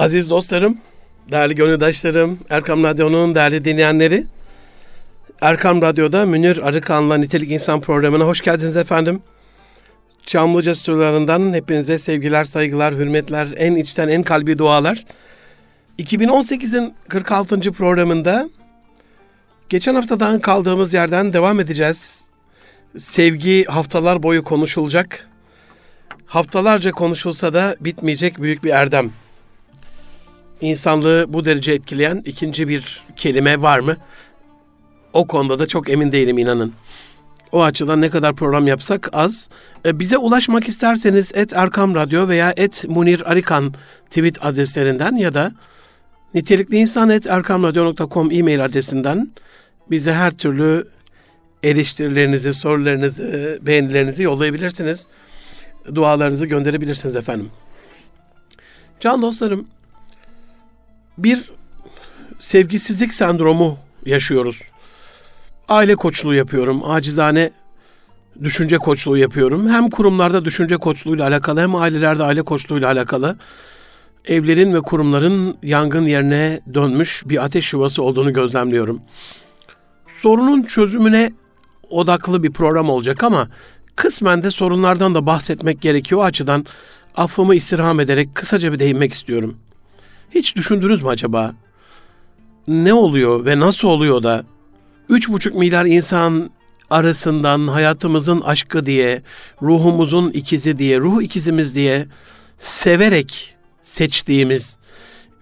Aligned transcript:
Aziz 0.00 0.30
dostlarım, 0.30 0.78
değerli 1.30 1.54
gönüldaşlarım, 1.54 2.38
Erkam 2.50 2.84
Radyo'nun 2.84 3.34
değerli 3.34 3.64
dinleyenleri, 3.64 4.26
Erkam 5.40 5.82
Radyo'da 5.82 6.26
Münir 6.26 6.68
Arıkan'la 6.68 7.16
Nitelik 7.16 7.50
İnsan 7.50 7.80
programına 7.80 8.24
hoş 8.24 8.40
geldiniz 8.40 8.76
efendim. 8.76 9.22
Çamlıca 10.26 10.74
stüdyolarından 10.74 11.54
hepinize 11.54 11.98
sevgiler, 11.98 12.44
saygılar, 12.44 12.94
hürmetler, 12.94 13.48
en 13.56 13.74
içten 13.74 14.08
en 14.08 14.22
kalbi 14.22 14.58
dualar. 14.58 15.04
2018'in 15.98 16.94
46. 17.08 17.72
programında 17.72 18.50
geçen 19.68 19.94
haftadan 19.94 20.40
kaldığımız 20.40 20.94
yerden 20.94 21.32
devam 21.32 21.60
edeceğiz. 21.60 22.24
Sevgi 22.98 23.64
haftalar 23.64 24.22
boyu 24.22 24.44
konuşulacak. 24.44 25.28
Haftalarca 26.26 26.90
konuşulsa 26.90 27.54
da 27.54 27.76
bitmeyecek 27.80 28.42
büyük 28.42 28.64
bir 28.64 28.70
erdem. 28.70 29.10
İnsanlığı 30.60 31.26
bu 31.28 31.44
derece 31.44 31.72
etkileyen 31.72 32.22
ikinci 32.24 32.68
bir 32.68 33.04
kelime 33.16 33.62
var 33.62 33.78
mı? 33.78 33.96
O 35.12 35.26
konuda 35.26 35.58
da 35.58 35.66
çok 35.66 35.90
emin 35.90 36.12
değilim 36.12 36.38
inanın. 36.38 36.72
O 37.52 37.62
açıdan 37.62 38.00
ne 38.00 38.10
kadar 38.10 38.34
program 38.34 38.66
yapsak 38.66 39.08
az. 39.12 39.48
E, 39.86 39.98
bize 39.98 40.18
ulaşmak 40.18 40.68
isterseniz 40.68 41.32
et 41.34 41.52
Erkam 41.52 41.94
Radyo 41.94 42.28
veya 42.28 42.54
et 42.56 42.84
Munir 42.88 43.30
Arikan 43.30 43.74
tweet 44.06 44.44
adreslerinden 44.44 45.16
ya 45.16 45.34
da 45.34 45.52
nitelikli 46.34 46.76
insan 46.76 47.10
et 47.10 47.26
erkamradyo.com 47.26 48.30
e-mail 48.32 48.64
adresinden 48.64 49.30
bize 49.90 50.12
her 50.12 50.30
türlü 50.30 50.88
eleştirilerinizi, 51.62 52.54
sorularınızı, 52.54 53.58
beğenilerinizi 53.62 54.22
yollayabilirsiniz. 54.22 55.06
Dualarınızı 55.94 56.46
gönderebilirsiniz 56.46 57.16
efendim. 57.16 57.50
Can 59.00 59.22
dostlarım, 59.22 59.66
bir 61.24 61.50
sevgisizlik 62.40 63.14
sendromu 63.14 63.78
yaşıyoruz. 64.06 64.58
Aile 65.68 65.96
koçluğu 65.96 66.34
yapıyorum. 66.34 66.90
Acizane 66.90 67.50
düşünce 68.42 68.78
koçluğu 68.78 69.16
yapıyorum. 69.16 69.68
Hem 69.68 69.90
kurumlarda 69.90 70.44
düşünce 70.44 70.76
koçluğuyla 70.76 71.28
alakalı 71.28 71.60
hem 71.60 71.74
ailelerde 71.74 72.22
aile 72.22 72.42
koçluğuyla 72.42 72.88
alakalı. 72.88 73.36
Evlerin 74.24 74.74
ve 74.74 74.80
kurumların 74.80 75.56
yangın 75.62 76.06
yerine 76.06 76.60
dönmüş 76.74 77.22
bir 77.26 77.44
ateş 77.44 77.72
yuvası 77.72 78.02
olduğunu 78.02 78.32
gözlemliyorum. 78.32 79.00
Sorunun 80.18 80.62
çözümüne 80.62 81.32
odaklı 81.90 82.42
bir 82.42 82.52
program 82.52 82.90
olacak 82.90 83.24
ama 83.24 83.48
kısmen 83.96 84.42
de 84.42 84.50
sorunlardan 84.50 85.14
da 85.14 85.26
bahsetmek 85.26 85.80
gerekiyor. 85.80 86.20
O 86.20 86.24
açıdan 86.24 86.66
affımı 87.16 87.54
istirham 87.54 88.00
ederek 88.00 88.34
kısaca 88.34 88.72
bir 88.72 88.78
değinmek 88.78 89.12
istiyorum. 89.12 89.56
Hiç 90.30 90.56
düşündünüz 90.56 91.02
mü 91.02 91.08
acaba? 91.08 91.54
Ne 92.68 92.94
oluyor 92.94 93.44
ve 93.44 93.60
nasıl 93.60 93.88
oluyor 93.88 94.22
da 94.22 94.44
3,5 95.10 95.58
milyar 95.58 95.84
insan 95.86 96.50
arasından 96.90 97.68
hayatımızın 97.68 98.40
aşkı 98.40 98.86
diye, 98.86 99.22
ruhumuzun 99.62 100.30
ikizi 100.30 100.78
diye, 100.78 100.98
ruh 100.98 101.22
ikizimiz 101.22 101.74
diye 101.74 102.06
severek 102.58 103.56
seçtiğimiz, 103.82 104.76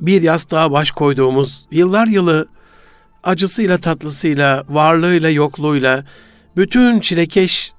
bir 0.00 0.22
yastığa 0.22 0.72
baş 0.72 0.90
koyduğumuz, 0.90 1.66
yıllar 1.70 2.06
yılı 2.06 2.48
acısıyla 3.24 3.78
tatlısıyla, 3.78 4.64
varlığıyla 4.68 5.30
yokluğuyla, 5.30 6.04
bütün 6.56 7.00
çilekeş 7.00 7.72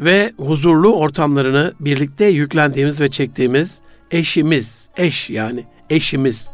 ve 0.00 0.32
huzurlu 0.36 0.94
ortamlarını 0.94 1.72
birlikte 1.80 2.24
yüklendiğimiz 2.24 3.00
ve 3.00 3.10
çektiğimiz 3.10 3.78
eşimiz, 4.10 4.88
eş 4.96 5.30
yani 5.30 5.64
eşimiz. 5.90 6.48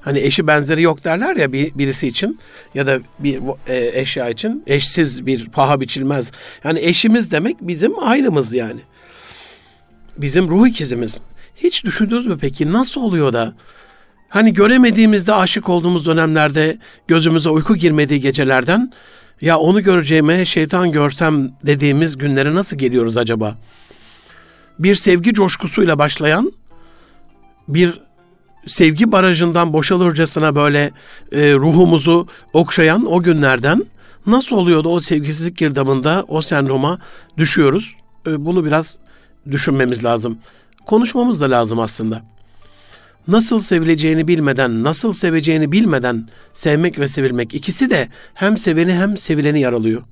Hani 0.00 0.20
eşi 0.20 0.46
benzeri 0.46 0.82
yok 0.82 1.04
derler 1.04 1.36
ya 1.36 1.52
bir, 1.52 1.74
birisi 1.74 2.08
için 2.08 2.38
ya 2.74 2.86
da 2.86 3.00
bir 3.18 3.40
e, 3.66 4.00
eşya 4.00 4.28
için 4.28 4.62
eşsiz 4.66 5.26
bir 5.26 5.48
paha 5.48 5.80
biçilmez. 5.80 6.32
Yani 6.64 6.80
eşimiz 6.80 7.30
demek 7.30 7.56
bizim 7.60 7.98
aynımız 7.98 8.52
yani. 8.52 8.80
Bizim 10.16 10.50
ruh 10.50 10.66
ikizimiz. 10.66 11.20
Hiç 11.56 11.84
düşündünüz 11.84 12.26
mü 12.26 12.38
peki 12.40 12.72
nasıl 12.72 13.00
oluyor 13.00 13.32
da 13.32 13.54
hani 14.28 14.54
göremediğimizde 14.54 15.34
aşık 15.34 15.68
olduğumuz 15.68 16.06
dönemlerde 16.06 16.78
gözümüze 17.08 17.50
uyku 17.50 17.76
girmediği 17.76 18.20
gecelerden 18.20 18.92
ya 19.40 19.58
onu 19.58 19.82
göreceğime 19.82 20.44
şeytan 20.44 20.92
görsem 20.92 21.52
dediğimiz 21.66 22.18
günlere 22.18 22.54
nasıl 22.54 22.78
geliyoruz 22.78 23.16
acaba? 23.16 23.58
Bir 24.78 24.94
sevgi 24.94 25.34
coşkusuyla 25.34 25.98
başlayan 25.98 26.52
bir 27.68 28.00
sevgi 28.66 29.12
barajından 29.12 29.72
boşalırcasına 29.72 30.54
böyle 30.54 30.90
e, 31.32 31.54
ruhumuzu 31.54 32.28
okşayan 32.52 33.12
o 33.12 33.22
günlerden 33.22 33.84
nasıl 34.26 34.56
oluyordu 34.56 34.88
o 34.88 35.00
sevgisizlik 35.00 35.56
girdabında 35.56 36.24
o 36.28 36.42
sendroma 36.42 36.98
düşüyoruz? 37.38 37.96
E, 38.26 38.44
bunu 38.44 38.64
biraz 38.64 38.96
düşünmemiz 39.50 40.04
lazım. 40.04 40.38
Konuşmamız 40.86 41.40
da 41.40 41.50
lazım 41.50 41.78
aslında. 41.80 42.22
Nasıl 43.28 43.60
sevileceğini 43.60 44.28
bilmeden, 44.28 44.84
nasıl 44.84 45.12
seveceğini 45.12 45.72
bilmeden 45.72 46.28
sevmek 46.52 46.98
ve 46.98 47.08
sevilmek 47.08 47.54
ikisi 47.54 47.90
de 47.90 48.08
hem 48.34 48.58
seveni 48.58 48.94
hem 48.94 49.16
sevileni 49.16 49.60
yaralıyor. 49.60 50.02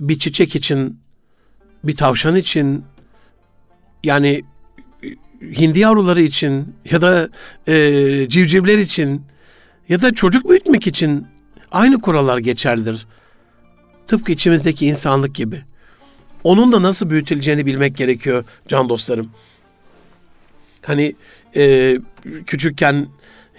Bir 0.00 0.18
çiçek 0.18 0.56
için, 0.56 0.98
bir 1.84 1.96
tavşan 1.96 2.36
için 2.36 2.84
yani 4.04 4.42
hindi 5.58 5.78
yavruları 5.78 6.22
için 6.22 6.74
ya 6.90 7.00
da 7.00 7.28
e, 7.68 8.26
civcivler 8.28 8.78
için 8.78 9.22
ya 9.88 10.02
da 10.02 10.14
çocuk 10.14 10.50
büyütmek 10.50 10.86
için 10.86 11.26
aynı 11.72 12.00
kurallar 12.00 12.38
geçerlidir. 12.38 13.06
Tıpkı 14.06 14.32
içimizdeki 14.32 14.86
insanlık 14.86 15.34
gibi. 15.34 15.62
Onun 16.44 16.72
da 16.72 16.82
nasıl 16.82 17.10
büyütüleceğini 17.10 17.66
bilmek 17.66 17.96
gerekiyor 17.96 18.44
can 18.68 18.88
dostlarım. 18.88 19.30
Hani 20.82 21.14
e, 21.56 21.96
küçükken 22.46 23.06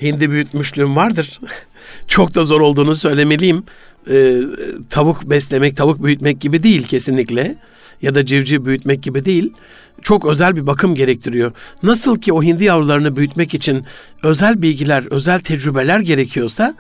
hindi 0.02 0.32
büyütmüşlüğüm 0.32 0.96
vardır. 0.96 1.40
Çok 2.08 2.36
da 2.36 2.44
zor 2.44 2.62
olduğunu 2.62 2.96
söylemeliyim. 2.96 3.64
E, 4.10 4.42
tavuk 4.90 5.30
beslemek, 5.30 5.78
tavuk 5.78 6.04
büyütmek 6.04 6.42
gibi 6.42 6.64
değil 6.64 6.88
kesinlikle. 6.88 7.56
Ya 8.02 8.16
da 8.16 8.26
civciv 8.26 8.66
büyütmek 8.66 9.04
gibi 9.04 9.26
değil 9.26 9.54
çok 10.02 10.26
özel 10.26 10.56
bir 10.56 10.68
bakım 10.68 10.96
gerektiriyor. 10.96 11.52
Nasıl 11.84 12.20
ki 12.20 12.34
o 12.34 12.44
hindi 12.44 12.64
yavrularını 12.64 13.16
büyütmek 13.16 13.54
için 13.54 13.86
özel 14.24 14.62
bilgiler, 14.62 15.04
özel 15.12 15.40
tecrübeler 15.40 16.00
gerekiyorsa 16.00 16.76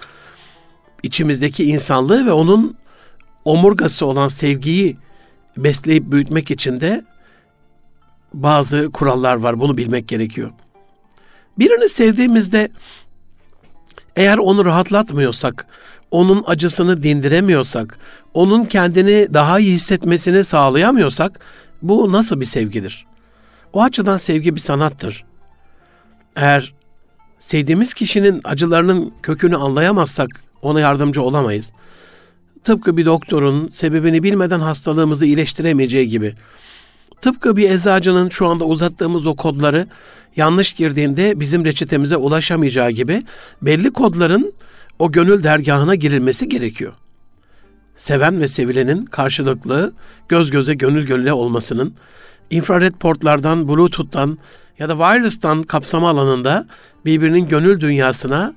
içimizdeki 1.03 1.63
insanlığı 1.63 2.25
ve 2.25 2.31
onun 2.31 2.77
omurgası 3.45 4.05
olan 4.05 4.27
sevgiyi 4.27 4.97
besleyip 5.57 6.11
büyütmek 6.11 6.51
için 6.51 6.81
de 6.81 7.05
bazı 8.33 8.91
kurallar 8.91 9.35
var. 9.35 9.59
Bunu 9.59 9.77
bilmek 9.77 10.07
gerekiyor. 10.07 10.51
Birini 11.59 11.89
sevdiğimizde 11.89 12.69
eğer 14.15 14.37
onu 14.37 14.65
rahatlatmıyorsak, 14.65 15.67
onun 16.15 16.43
acısını 16.47 17.03
dindiremiyorsak, 17.03 17.97
onun 18.33 18.63
kendini 18.63 19.33
daha 19.33 19.59
iyi 19.59 19.73
hissetmesini 19.75 20.43
sağlayamıyorsak 20.43 21.39
bu 21.81 22.11
nasıl 22.11 22.39
bir 22.41 22.45
sevgidir? 22.45 23.05
O 23.73 23.83
açıdan 23.83 24.17
sevgi 24.17 24.55
bir 24.55 24.59
sanattır. 24.59 25.25
Eğer 26.35 26.73
sevdiğimiz 27.39 27.93
kişinin 27.93 28.41
acılarının 28.43 29.13
kökünü 29.23 29.55
anlayamazsak 29.55 30.29
ona 30.61 30.79
yardımcı 30.79 31.21
olamayız. 31.21 31.71
Tıpkı 32.63 32.97
bir 32.97 33.05
doktorun 33.05 33.69
sebebini 33.69 34.23
bilmeden 34.23 34.59
hastalığımızı 34.59 35.25
iyileştiremeyeceği 35.25 36.09
gibi. 36.09 36.33
Tıpkı 37.21 37.57
bir 37.57 37.69
eczacının 37.69 38.29
şu 38.29 38.47
anda 38.47 38.65
uzattığımız 38.65 39.25
o 39.25 39.35
kodları 39.35 39.87
yanlış 40.35 40.73
girdiğinde 40.73 41.39
bizim 41.39 41.65
reçetemize 41.65 42.17
ulaşamayacağı 42.17 42.91
gibi 42.91 43.23
belli 43.61 43.93
kodların 43.93 44.53
o 44.99 45.11
gönül 45.11 45.43
dergahına 45.43 45.95
girilmesi 45.95 46.49
gerekiyor 46.49 46.93
seven 47.95 48.41
ve 48.41 48.47
sevilenin 48.47 49.05
karşılıklı 49.05 49.93
göz 50.29 50.51
göze 50.51 50.73
gönül 50.73 51.05
gönüle 51.05 51.33
olmasının 51.33 51.93
infrared 52.49 52.93
portlardan, 52.93 53.67
bluetooth'tan 53.67 54.37
ya 54.79 54.89
da 54.89 54.93
wireless'tan 54.93 55.63
kapsama 55.63 56.09
alanında 56.09 56.67
birbirinin 57.05 57.47
gönül 57.47 57.79
dünyasına 57.79 58.53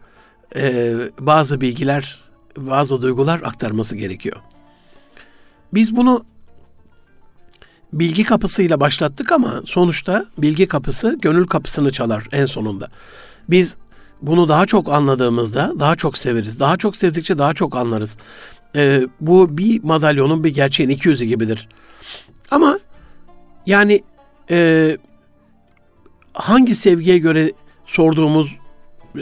e, 0.56 0.94
bazı 1.20 1.60
bilgiler, 1.60 2.20
bazı 2.56 3.02
duygular 3.02 3.40
aktarması 3.44 3.96
gerekiyor. 3.96 4.36
Biz 5.74 5.96
bunu 5.96 6.24
bilgi 7.92 8.24
kapısıyla 8.24 8.80
başlattık 8.80 9.32
ama 9.32 9.62
sonuçta 9.64 10.26
bilgi 10.38 10.68
kapısı 10.68 11.18
gönül 11.22 11.46
kapısını 11.46 11.92
çalar 11.92 12.28
en 12.32 12.46
sonunda. 12.46 12.88
Biz 13.50 13.76
bunu 14.22 14.48
daha 14.48 14.66
çok 14.66 14.88
anladığımızda 14.88 15.72
daha 15.80 15.96
çok 15.96 16.18
severiz. 16.18 16.60
Daha 16.60 16.76
çok 16.76 16.96
sevdikçe 16.96 17.38
daha 17.38 17.54
çok 17.54 17.76
anlarız 17.76 18.16
e, 18.76 19.02
bu 19.20 19.58
bir 19.58 19.84
madalyonun 19.84 20.44
bir 20.44 20.54
gerçeğin 20.54 20.90
iki 20.90 21.08
yüzü 21.08 21.24
gibidir. 21.24 21.68
Ama 22.50 22.78
yani 23.66 24.02
e, 24.50 24.96
hangi 26.34 26.74
sevgiye 26.74 27.18
göre 27.18 27.52
sorduğumuz 27.86 28.56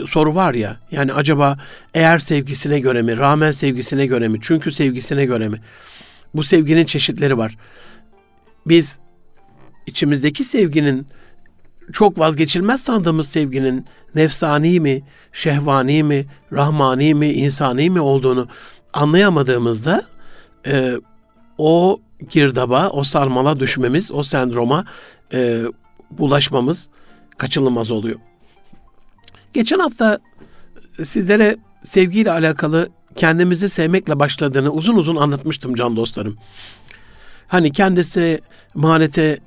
soru 0.07 0.35
var 0.35 0.53
ya. 0.53 0.77
Yani 0.91 1.13
acaba 1.13 1.57
eğer 1.93 2.19
sevgisine 2.19 2.79
göre 2.79 3.01
mi, 3.01 3.17
rağmen 3.17 3.51
sevgisine 3.51 4.05
göre 4.05 4.27
mi, 4.27 4.39
çünkü 4.41 4.71
sevgisine 4.71 5.25
göre 5.25 5.49
mi? 5.49 5.61
Bu 6.35 6.43
sevginin 6.43 6.85
çeşitleri 6.85 7.37
var. 7.37 7.57
Biz 8.65 8.99
içimizdeki 9.85 10.43
sevginin 10.43 11.07
çok 11.93 12.19
vazgeçilmez 12.19 12.81
sandığımız 12.81 13.27
sevginin 13.27 13.85
nefsani 14.15 14.79
mi, 14.79 15.01
şehvani 15.33 16.03
mi, 16.03 16.25
rahmani 16.53 17.13
mi, 17.13 17.31
insani 17.31 17.89
mi 17.89 18.01
olduğunu 18.01 18.47
anlayamadığımızda 18.93 20.05
e, 20.65 20.95
o 21.57 21.99
girdaba, 22.29 22.89
o 22.89 23.03
sarmala 23.03 23.59
düşmemiz, 23.59 24.11
o 24.11 24.23
sendroma 24.23 24.85
e, 25.33 25.63
bulaşmamız 26.11 26.87
kaçınılmaz 27.37 27.91
oluyor. 27.91 28.19
Geçen 29.53 29.79
hafta 29.79 30.19
sizlere 31.03 31.57
sevgiyle 31.83 32.31
alakalı 32.31 32.89
kendimizi 33.15 33.69
sevmekle 33.69 34.19
başladığını 34.19 34.71
uzun 34.71 34.95
uzun 34.95 35.15
anlatmıştım 35.15 35.75
can 35.75 35.95
dostlarım. 35.95 36.37
Hani 37.47 37.71
kendisi 37.71 38.41
manete 38.75 39.37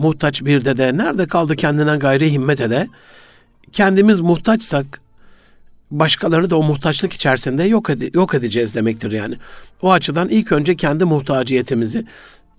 muhtaç 0.00 0.44
bir 0.44 0.64
dede 0.64 0.96
nerede 0.96 1.26
kaldı 1.26 1.56
kendinden 1.56 1.98
gayri 1.98 2.32
himmet 2.32 2.60
ede. 2.60 2.88
Kendimiz 3.72 4.20
muhtaçsak 4.20 5.00
başkaları 5.90 6.50
da 6.50 6.58
o 6.58 6.62
muhtaçlık 6.62 7.12
içerisinde 7.12 7.64
yok, 7.64 7.90
ede, 7.90 8.10
yok 8.14 8.34
edeceğiz 8.34 8.74
demektir 8.74 9.12
yani. 9.12 9.36
O 9.82 9.92
açıdan 9.92 10.28
ilk 10.28 10.52
önce 10.52 10.76
kendi 10.76 11.04
muhtaciyetimizi 11.04 12.06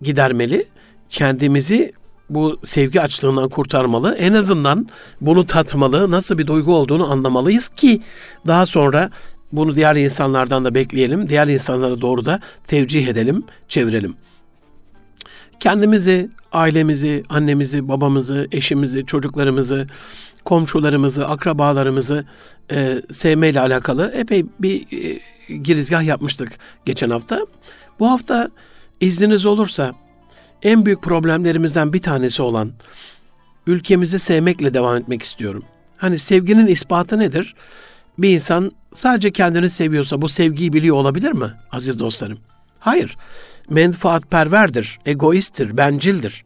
gidermeli. 0.02 0.68
Kendimizi 1.10 1.94
bu 2.30 2.60
sevgi 2.64 3.02
açlığından 3.02 3.50
kurtarmalı. 3.50 4.16
En 4.16 4.34
azından 4.34 4.88
bunu 5.22 5.46
tatmalı, 5.46 6.12
nasıl 6.12 6.38
bir 6.38 6.48
duygu 6.48 6.76
olduğunu 6.76 7.12
anlamalıyız 7.12 7.70
ki 7.70 8.02
daha 8.48 8.66
sonra 8.66 9.10
bunu 9.52 9.76
diğer 9.76 9.96
insanlardan 9.96 10.66
da 10.66 10.76
bekleyelim. 10.76 11.30
Diğer 11.30 11.48
insanlara 11.48 12.02
doğru 12.02 12.26
da 12.26 12.40
tevcih 12.68 13.08
edelim, 13.08 13.44
çevirelim. 13.70 14.16
Kendimizi, 15.62 16.30
ailemizi, 16.52 17.24
annemizi, 17.30 17.88
babamızı, 17.88 18.48
eşimizi, 18.52 19.06
çocuklarımızı, 19.06 19.88
komşularımızı, 20.46 21.28
akrabalarımızı 21.28 22.26
e, 22.72 23.02
sevmeyle 23.12 23.60
alakalı 23.60 24.12
epey 24.16 24.46
bir 24.60 24.82
e, 24.82 25.20
girizgah 25.56 26.04
yapmıştık 26.04 26.60
geçen 26.86 27.10
hafta. 27.10 27.46
Bu 28.00 28.12
hafta 28.12 28.50
izniniz 29.02 29.46
olursa 29.46 29.96
en 30.64 30.86
büyük 30.86 31.02
problemlerimizden 31.02 31.94
bir 31.94 32.02
tanesi 32.02 32.42
olan 32.42 32.72
ülkemizi 33.68 34.20
sevmekle 34.20 34.74
devam 34.74 34.98
etmek 34.98 35.24
istiyorum. 35.24 35.64
Hani 35.98 36.20
sevginin 36.20 36.68
ispatı 36.68 37.20
nedir? 37.20 37.56
Bir 38.18 38.30
insan 38.30 38.72
sadece 38.94 39.32
kendini 39.32 39.70
seviyorsa 39.70 40.22
bu 40.22 40.30
sevgiyi 40.30 40.74
biliyor 40.74 40.96
olabilir 40.96 41.32
mi 41.32 41.52
aziz 41.72 42.00
dostlarım? 42.00 42.40
Hayır. 42.80 43.18
Menfaatperverdir, 43.72 45.00
egoisttir, 45.06 45.78
bencildir. 45.78 46.46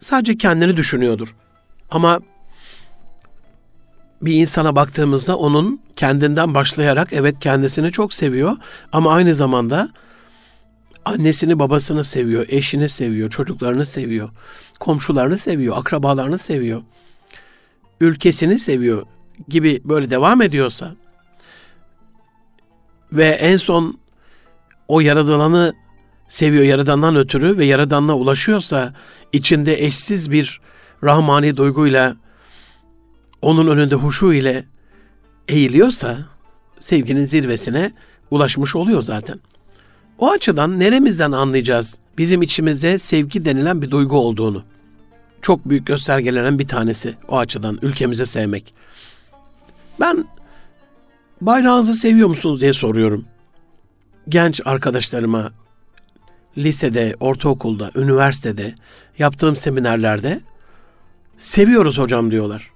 Sadece 0.00 0.36
kendini 0.36 0.76
düşünüyordur. 0.76 1.34
Ama 1.90 2.20
bir 4.22 4.34
insana 4.34 4.76
baktığımızda 4.76 5.38
onun 5.38 5.80
kendinden 5.96 6.54
başlayarak 6.54 7.12
evet 7.12 7.40
kendisini 7.40 7.92
çok 7.92 8.14
seviyor 8.14 8.56
ama 8.92 9.12
aynı 9.12 9.34
zamanda 9.34 9.88
annesini 11.04 11.58
babasını 11.58 12.04
seviyor, 12.04 12.46
eşini 12.48 12.88
seviyor, 12.88 13.30
çocuklarını 13.30 13.86
seviyor, 13.86 14.28
komşularını 14.80 15.38
seviyor, 15.38 15.76
akrabalarını 15.76 16.38
seviyor, 16.38 16.82
ülkesini 18.00 18.58
seviyor 18.58 19.06
gibi 19.48 19.80
böyle 19.84 20.10
devam 20.10 20.42
ediyorsa 20.42 20.94
ve 23.12 23.26
en 23.26 23.56
son 23.56 23.98
o 24.88 25.00
yaradılanı 25.00 25.72
seviyor 26.32 26.64
yaradandan 26.64 27.16
ötürü 27.16 27.58
ve 27.58 27.66
yaradanına 27.66 28.16
ulaşıyorsa 28.16 28.92
içinde 29.32 29.84
eşsiz 29.84 30.30
bir 30.30 30.60
rahmani 31.04 31.56
duyguyla 31.56 32.16
onun 33.42 33.66
önünde 33.66 33.94
huşu 33.94 34.32
ile 34.32 34.64
eğiliyorsa 35.48 36.18
sevginin 36.80 37.26
zirvesine 37.26 37.92
ulaşmış 38.30 38.76
oluyor 38.76 39.02
zaten. 39.02 39.40
O 40.18 40.30
açıdan 40.30 40.80
neremizden 40.80 41.32
anlayacağız 41.32 41.96
bizim 42.18 42.42
içimizde 42.42 42.98
sevgi 42.98 43.44
denilen 43.44 43.82
bir 43.82 43.90
duygu 43.90 44.18
olduğunu? 44.18 44.62
Çok 45.42 45.68
büyük 45.68 45.86
göstergelenen 45.86 46.58
bir 46.58 46.68
tanesi 46.68 47.14
o 47.28 47.38
açıdan 47.38 47.78
ülkemize 47.82 48.26
sevmek. 48.26 48.74
Ben 50.00 50.24
bayrağınızı 51.40 51.94
seviyor 51.94 52.28
musunuz 52.28 52.60
diye 52.60 52.72
soruyorum. 52.72 53.24
Genç 54.28 54.60
arkadaşlarıma 54.64 55.52
lisede, 56.58 57.16
ortaokulda, 57.20 57.90
üniversitede 57.94 58.74
yaptığım 59.18 59.56
seminerlerde 59.56 60.40
seviyoruz 61.38 61.98
hocam 61.98 62.30
diyorlar. 62.30 62.70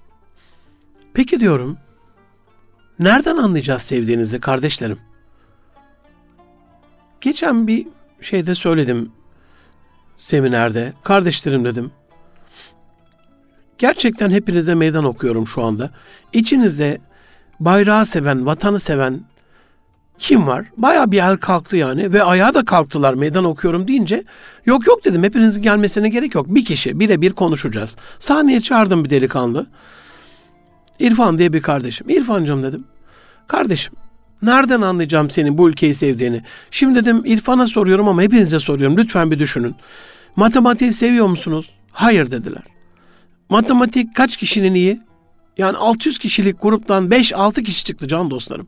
Peki 1.13 1.39
diyorum. 1.39 1.77
Nereden 2.99 3.37
anlayacağız 3.37 3.81
sevdiğinizi 3.81 4.39
kardeşlerim? 4.39 4.99
Geçen 7.21 7.67
bir 7.67 7.87
şeyde 8.21 8.55
söyledim 8.55 9.11
seminerde. 10.17 10.93
Kardeşlerim 11.03 11.65
dedim. 11.65 11.91
Gerçekten 13.77 14.29
hepinize 14.29 14.75
meydan 14.75 15.03
okuyorum 15.03 15.47
şu 15.47 15.63
anda. 15.63 15.89
İçinizde 16.33 17.01
bayrağı 17.59 18.05
seven, 18.05 18.45
vatanı 18.45 18.79
seven 18.79 19.21
kim 20.19 20.47
var? 20.47 20.65
Baya 20.77 21.11
bir 21.11 21.19
el 21.19 21.37
kalktı 21.37 21.77
yani 21.77 22.13
ve 22.13 22.23
ayağa 22.23 22.53
da 22.53 22.65
kalktılar 22.65 23.13
meydan 23.13 23.43
okuyorum 23.43 23.87
deyince 23.87 24.23
yok 24.65 24.87
yok 24.87 25.05
dedim 25.05 25.23
hepinizin 25.23 25.61
gelmesine 25.61 26.09
gerek 26.09 26.35
yok. 26.35 26.45
Bir 26.49 26.65
kişi 26.65 26.99
birebir 26.99 27.33
konuşacağız. 27.33 27.95
Sahneye 28.19 28.61
çağırdım 28.61 29.03
bir 29.03 29.09
delikanlı. 29.09 29.67
İrfan 30.99 31.39
diye 31.39 31.53
bir 31.53 31.61
kardeşim. 31.61 32.09
İrfancığım 32.09 32.63
dedim. 32.63 32.83
Kardeşim 33.47 33.93
nereden 34.41 34.81
anlayacağım 34.81 35.29
senin 35.29 35.57
bu 35.57 35.69
ülkeyi 35.69 35.95
sevdiğini? 35.95 36.41
Şimdi 36.71 36.99
dedim 36.99 37.21
İrfan'a 37.25 37.67
soruyorum 37.67 38.07
ama 38.07 38.21
hepinize 38.21 38.59
soruyorum. 38.59 38.97
Lütfen 38.97 39.31
bir 39.31 39.39
düşünün. 39.39 39.75
Matematiği 40.35 40.93
seviyor 40.93 41.27
musunuz? 41.27 41.71
Hayır 41.91 42.31
dediler. 42.31 42.63
Matematik 43.49 44.15
kaç 44.15 44.37
kişinin 44.37 44.73
iyi? 44.73 45.01
Yani 45.57 45.77
600 45.77 46.19
kişilik 46.19 46.61
gruptan 46.61 47.07
5-6 47.09 47.63
kişi 47.63 47.83
çıktı 47.83 48.07
can 48.07 48.29
dostlarım. 48.29 48.67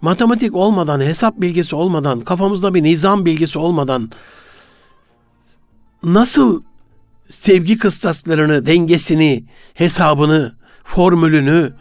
Matematik 0.00 0.54
olmadan, 0.56 1.00
hesap 1.00 1.40
bilgisi 1.40 1.76
olmadan, 1.76 2.20
kafamızda 2.20 2.74
bir 2.74 2.82
nizam 2.82 3.24
bilgisi 3.24 3.58
olmadan 3.58 4.10
nasıl 6.02 6.62
sevgi 7.28 7.78
kıstaslarını, 7.78 8.66
dengesini, 8.66 9.44
hesabını, 9.74 10.54
formülünü, 10.84 11.72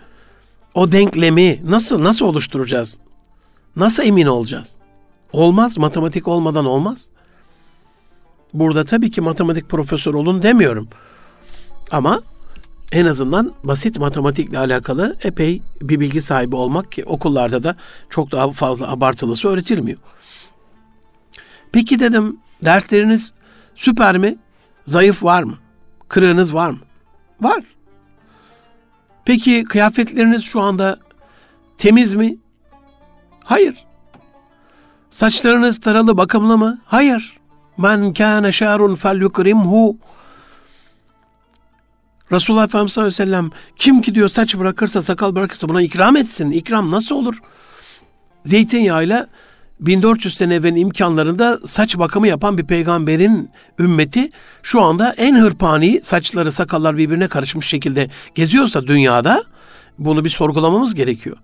o 0.73 0.91
denklemi 0.91 1.61
nasıl 1.65 2.03
nasıl 2.03 2.25
oluşturacağız? 2.25 2.97
Nasıl 3.75 4.03
emin 4.03 4.25
olacağız? 4.25 4.67
Olmaz, 5.33 5.77
matematik 5.77 6.27
olmadan 6.27 6.65
olmaz. 6.65 7.05
Burada 8.53 8.83
tabii 8.85 9.11
ki 9.11 9.21
matematik 9.21 9.69
profesör 9.69 10.13
olun 10.13 10.43
demiyorum. 10.43 10.88
Ama 11.91 12.21
en 12.91 13.05
azından 13.05 13.53
basit 13.63 14.00
matematikle 14.00 14.58
alakalı 14.58 15.17
epey 15.24 15.62
bir 15.81 16.00
bilgi 16.00 16.22
sahibi 16.22 16.55
olmak 16.55 16.91
ki 16.91 17.05
okullarda 17.05 17.63
da 17.63 17.75
çok 18.10 18.31
daha 18.31 18.51
fazla 18.51 18.91
abartılısı 18.91 19.48
öğretilmiyor. 19.48 19.98
Peki 21.72 22.00
dedim 22.00 22.38
dersleriniz 22.65 23.31
süper 23.75 24.17
mi? 24.17 24.38
Zayıf 24.88 25.24
var 25.24 25.43
mı? 25.43 25.58
Kırığınız 26.08 26.53
var 26.53 26.69
mı? 26.69 26.79
Var. 27.41 27.63
Peki 29.25 29.63
kıyafetleriniz 29.63 30.43
şu 30.43 30.62
anda 30.62 31.00
temiz 31.77 32.13
mi? 32.13 32.38
Hayır. 33.43 33.86
Saçlarınız 35.12 35.79
taralı 35.79 36.17
bakımlı 36.17 36.58
mı? 36.58 36.79
Hayır. 36.86 37.39
Men 37.77 38.13
kâne 38.13 38.51
şârun 38.51 38.96
fel 38.96 39.22
yukrimhu. 39.22 39.98
Resulullah 42.31 42.63
Efendimiz 42.63 42.93
sallallahu 42.93 43.07
aleyhi 43.07 43.21
ve 43.21 43.25
sellem 43.25 43.51
kim 43.75 44.01
ki 44.01 44.15
diyor 44.15 44.29
saç 44.29 44.57
bırakırsa 44.57 45.01
sakal 45.01 45.36
bırakırsa 45.36 45.69
buna 45.69 45.81
ikram 45.81 46.15
etsin. 46.15 46.51
İkram 46.51 46.91
nasıl 46.91 47.15
olur? 47.15 47.41
Zeytinyağıyla 48.45 49.27
1400 49.79 50.38
sene 50.38 50.55
evvelin 50.55 50.75
imkanlarında 50.75 51.59
saç 51.65 51.98
bakımı 51.98 52.27
yapan 52.27 52.57
bir 52.57 52.67
peygamberin 52.67 53.50
ümmeti 53.79 54.31
şu 54.63 54.81
anda 54.81 55.13
en 55.17 55.36
hırpani 55.36 56.01
saçları 56.03 56.51
sakallar 56.51 56.98
birbirine 56.98 57.27
karışmış 57.27 57.67
şekilde 57.67 58.09
geziyorsa 58.36 58.88
dünyada 58.88 59.43
bunu 60.00 60.25
bir 60.25 60.29
sorgulamamız 60.29 60.95
gerekiyor. 60.95 61.38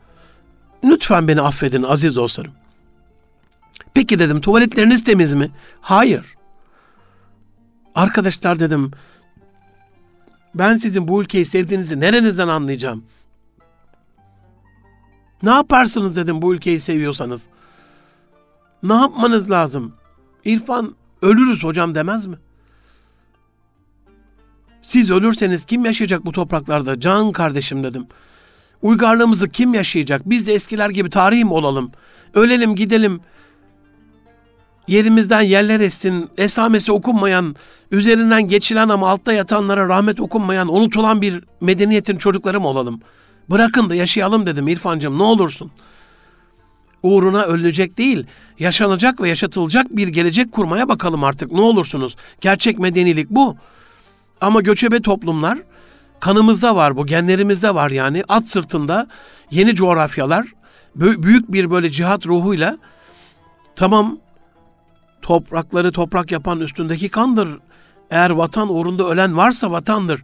Lütfen 0.83 1.27
beni 1.27 1.41
affedin 1.41 1.83
aziz 1.83 2.15
dostlarım. 2.15 2.51
Peki 3.93 4.19
dedim 4.19 4.41
tuvaletleriniz 4.41 5.03
temiz 5.03 5.33
mi? 5.33 5.51
Hayır. 5.81 6.35
Arkadaşlar 7.95 8.59
dedim 8.59 8.91
Ben 10.55 10.77
sizin 10.77 11.07
bu 11.07 11.21
ülkeyi 11.21 11.45
sevdiğinizi 11.45 11.99
nerenizden 11.99 12.47
anlayacağım? 12.47 13.03
Ne 15.43 15.49
yaparsınız 15.49 16.15
dedim 16.15 16.41
bu 16.41 16.55
ülkeyi 16.55 16.79
seviyorsanız. 16.79 17.47
Ne 18.83 18.93
yapmanız 18.93 19.51
lazım? 19.51 19.93
İrfan 20.45 20.95
ölürüz 21.21 21.63
hocam 21.63 21.95
demez 21.95 22.25
mi? 22.25 22.35
Siz 24.81 25.11
ölürseniz 25.11 25.65
kim 25.65 25.85
yaşayacak 25.85 26.25
bu 26.25 26.31
topraklarda? 26.31 26.99
Can 26.99 27.31
kardeşim 27.31 27.83
dedim. 27.83 28.07
Uygarlığımızı 28.81 29.49
kim 29.49 29.73
yaşayacak? 29.73 30.21
Biz 30.25 30.47
de 30.47 30.53
eskiler 30.53 30.89
gibi 30.89 31.09
tarihim 31.09 31.51
olalım. 31.51 31.91
Ölelim 32.33 32.75
gidelim. 32.75 33.21
Yerimizden 34.87 35.41
yerler 35.41 35.79
essin. 35.79 36.29
Esamesi 36.37 36.91
okunmayan, 36.91 37.55
üzerinden 37.91 38.47
geçilen 38.47 38.89
ama 38.89 39.09
altta 39.09 39.33
yatanlara 39.33 39.87
rahmet 39.87 40.19
okunmayan, 40.19 40.73
unutulan 40.73 41.21
bir 41.21 41.43
medeniyetin 41.61 42.17
çocukları 42.17 42.59
mı 42.59 42.67
olalım? 42.67 43.01
Bırakın 43.49 43.89
da 43.89 43.95
yaşayalım 43.95 44.45
dedim 44.45 44.67
İrfancığım 44.67 45.19
ne 45.19 45.23
olursun. 45.23 45.71
Uğruna 47.03 47.43
ölecek 47.43 47.97
değil, 47.97 48.25
yaşanacak 48.59 49.21
ve 49.21 49.29
yaşatılacak 49.29 49.97
bir 49.97 50.07
gelecek 50.07 50.51
kurmaya 50.51 50.89
bakalım 50.89 51.23
artık 51.23 51.51
ne 51.51 51.61
olursunuz. 51.61 52.15
Gerçek 52.41 52.79
medenilik 52.79 53.29
bu. 53.29 53.55
Ama 54.41 54.61
göçebe 54.61 55.01
toplumlar 55.01 55.57
kanımızda 56.19 56.75
var 56.75 56.97
bu, 56.97 57.05
genlerimizde 57.05 57.75
var 57.75 57.91
yani. 57.91 58.23
At 58.27 58.45
sırtında 58.45 59.07
yeni 59.51 59.75
coğrafyalar, 59.75 60.47
büyük 60.95 61.51
bir 61.51 61.71
böyle 61.71 61.89
cihat 61.89 62.25
ruhuyla 62.25 62.77
tamam 63.75 64.17
toprakları 65.25 65.91
toprak 65.91 66.31
yapan 66.31 66.59
üstündeki 66.59 67.09
kandır. 67.09 67.49
Eğer 68.11 68.29
vatan 68.29 68.73
uğrunda 68.73 69.09
ölen 69.09 69.37
varsa 69.37 69.71
vatandır. 69.71 70.23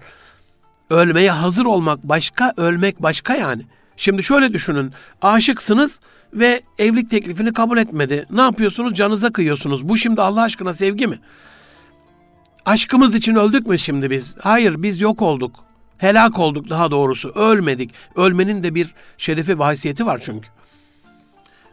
Ölmeye 0.89 1.31
hazır 1.31 1.65
olmak 1.65 2.03
başka, 2.03 2.53
ölmek 2.57 3.03
başka 3.03 3.35
yani. 3.35 3.61
Şimdi 3.97 4.23
şöyle 4.23 4.53
düşünün. 4.53 4.91
Aşıksınız 5.21 5.99
ve 6.33 6.61
evlilik 6.79 7.09
teklifini 7.09 7.53
kabul 7.53 7.77
etmedi. 7.77 8.25
Ne 8.31 8.41
yapıyorsunuz? 8.41 8.93
Canınıza 8.93 9.31
kıyıyorsunuz. 9.31 9.89
Bu 9.89 9.97
şimdi 9.97 10.21
Allah 10.21 10.41
aşkına 10.41 10.73
sevgi 10.73 11.07
mi? 11.07 11.19
Aşkımız 12.65 13.15
için 13.15 13.35
öldük 13.35 13.67
mü 13.67 13.79
şimdi 13.79 14.09
biz? 14.09 14.35
Hayır 14.41 14.83
biz 14.83 15.01
yok 15.01 15.21
olduk. 15.21 15.55
Helak 15.97 16.39
olduk 16.39 16.69
daha 16.69 16.91
doğrusu. 16.91 17.29
Ölmedik. 17.29 17.93
Ölmenin 18.15 18.63
de 18.63 18.75
bir 18.75 18.93
şerefi 19.17 19.59
ve 19.59 19.63
haysiyeti 19.63 20.05
var 20.05 20.21
çünkü. 20.25 20.49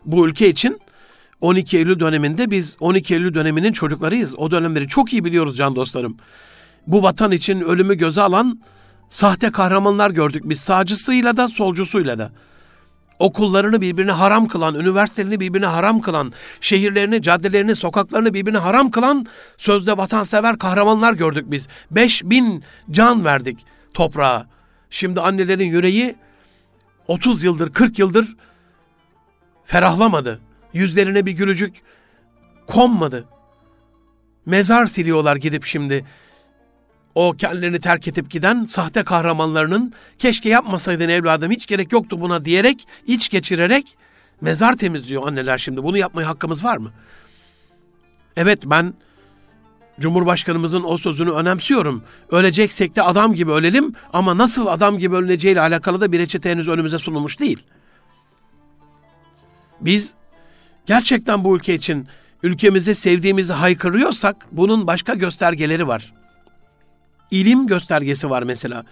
Bu 0.05 0.29
ülke 0.29 0.49
için 0.49 0.81
12 1.41 1.79
Eylül 1.79 2.01
döneminde 2.01 2.51
biz 2.51 2.77
12 2.81 3.15
Eylül 3.15 3.35
döneminin 3.35 3.73
çocuklarıyız. 3.73 4.35
O 4.39 4.51
dönemleri 4.51 4.89
çok 4.89 5.13
iyi 5.13 5.25
biliyoruz 5.25 5.57
can 5.57 5.77
dostlarım. 5.77 6.17
Bu 6.87 7.03
vatan 7.03 7.33
için 7.33 7.61
ölümü 7.61 7.95
göze 7.95 8.23
alan 8.23 8.61
sahte 9.09 9.51
kahramanlar 9.51 10.11
gördük 10.11 10.43
biz 10.47 10.61
sağcısıyla 10.61 11.37
da 11.37 11.49
solcusuyla 11.49 12.19
da. 12.19 12.33
Okullarını 13.19 13.81
birbirine 13.81 14.13
haram 14.13 14.49
kılan, 14.49 14.75
üniversitelerini 14.75 15.41
birbirine 15.41 15.67
haram 15.67 16.01
kılan, 16.01 16.33
şehirlerini, 16.61 17.23
caddelerini, 17.23 17.77
sokaklarını 17.77 18.35
birbirine 18.35 18.59
haram 18.59 18.91
kılan 18.91 19.27
sözde 19.59 19.97
vatansever 19.97 20.59
kahramanlar 20.59 21.13
gördük 21.13 21.45
biz. 21.51 21.69
5000 21.91 22.65
can 22.91 23.25
verdik 23.25 23.59
toprağa. 23.95 24.47
Şimdi 24.91 25.21
annelerin 25.21 25.69
yüreği 25.69 26.17
30 27.09 27.43
yıldır, 27.43 27.73
40 27.73 27.99
yıldır 27.99 28.37
ferahlamadı. 29.65 30.41
Yüzlerine 30.79 31.27
bir 31.27 31.33
gülücük 31.33 31.77
konmadı. 32.67 33.25
Mezar 34.47 34.87
siliyorlar 34.87 35.37
gidip 35.37 35.65
şimdi. 35.65 36.05
O 37.15 37.33
kendilerini 37.33 37.81
terk 37.81 38.09
edip 38.09 38.31
giden 38.31 38.65
sahte 38.65 39.03
kahramanlarının 39.03 39.93
keşke 40.19 40.49
yapmasaydın 40.49 41.09
evladım 41.09 41.51
hiç 41.51 41.67
gerek 41.67 41.93
yoktu 41.93 42.21
buna 42.21 42.45
diyerek, 42.45 42.89
iç 43.07 43.29
geçirerek 43.29 43.97
mezar 44.41 44.77
temizliyor 44.77 45.27
anneler 45.27 45.59
şimdi. 45.59 45.83
Bunu 45.83 45.99
yapmaya 45.99 46.29
hakkımız 46.29 46.65
var 46.65 46.77
mı? 46.77 46.93
Evet 48.37 48.59
ben 48.65 48.95
Cumhurbaşkanımızın 50.01 50.85
o 50.85 50.99
sözünü 50.99 51.31
önemsiyorum. 51.31 52.03
Öleceksek 52.31 52.97
de 52.97 53.03
adam 53.03 53.35
gibi 53.35 53.53
ölelim 53.53 53.95
ama 54.13 54.39
nasıl 54.39 54.67
adam 54.67 54.99
gibi 54.99 55.17
ölüneceğiyle 55.17 55.61
alakalı 55.61 56.01
da 56.01 56.13
bir 56.13 56.19
reçete 56.19 56.51
henüz 56.51 56.69
önümüze 56.69 56.99
sunulmuş 56.99 57.41
değil. 57.41 57.63
Biz 59.81 60.15
gerçekten 60.89 61.45
bu 61.45 61.57
ülke 61.57 61.75
için 61.75 62.07
ülkemizi 62.43 62.95
sevdiğimizi 62.95 63.53
haykırıyorsak 63.53 64.37
bunun 64.53 64.87
başka 64.87 65.15
göstergeleri 65.15 65.87
var. 65.89 66.13
İlim 67.31 67.67
göstergesi 67.67 68.31
var 68.31 68.43
mesela. 68.43 68.85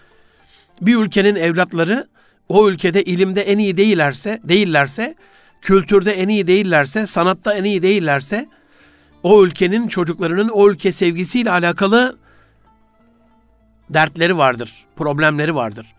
Bir 0.80 0.96
ülkenin 0.96 1.34
evlatları 1.34 2.06
o 2.48 2.68
ülkede 2.68 3.02
ilimde 3.02 3.42
en 3.42 3.58
iyi 3.58 3.76
değillerse, 3.76 4.40
değillerse, 4.44 5.14
kültürde 5.60 6.12
en 6.12 6.28
iyi 6.28 6.46
değillerse, 6.46 7.06
sanatta 7.06 7.54
en 7.54 7.64
iyi 7.64 7.82
değillerse 7.82 8.48
o 9.22 9.44
ülkenin 9.44 9.88
çocuklarının 9.88 10.48
o 10.48 10.70
ülke 10.70 10.92
sevgisiyle 10.92 11.50
alakalı 11.50 12.18
dertleri 13.90 14.36
vardır, 14.36 14.86
problemleri 14.96 15.54
vardır. 15.54 15.95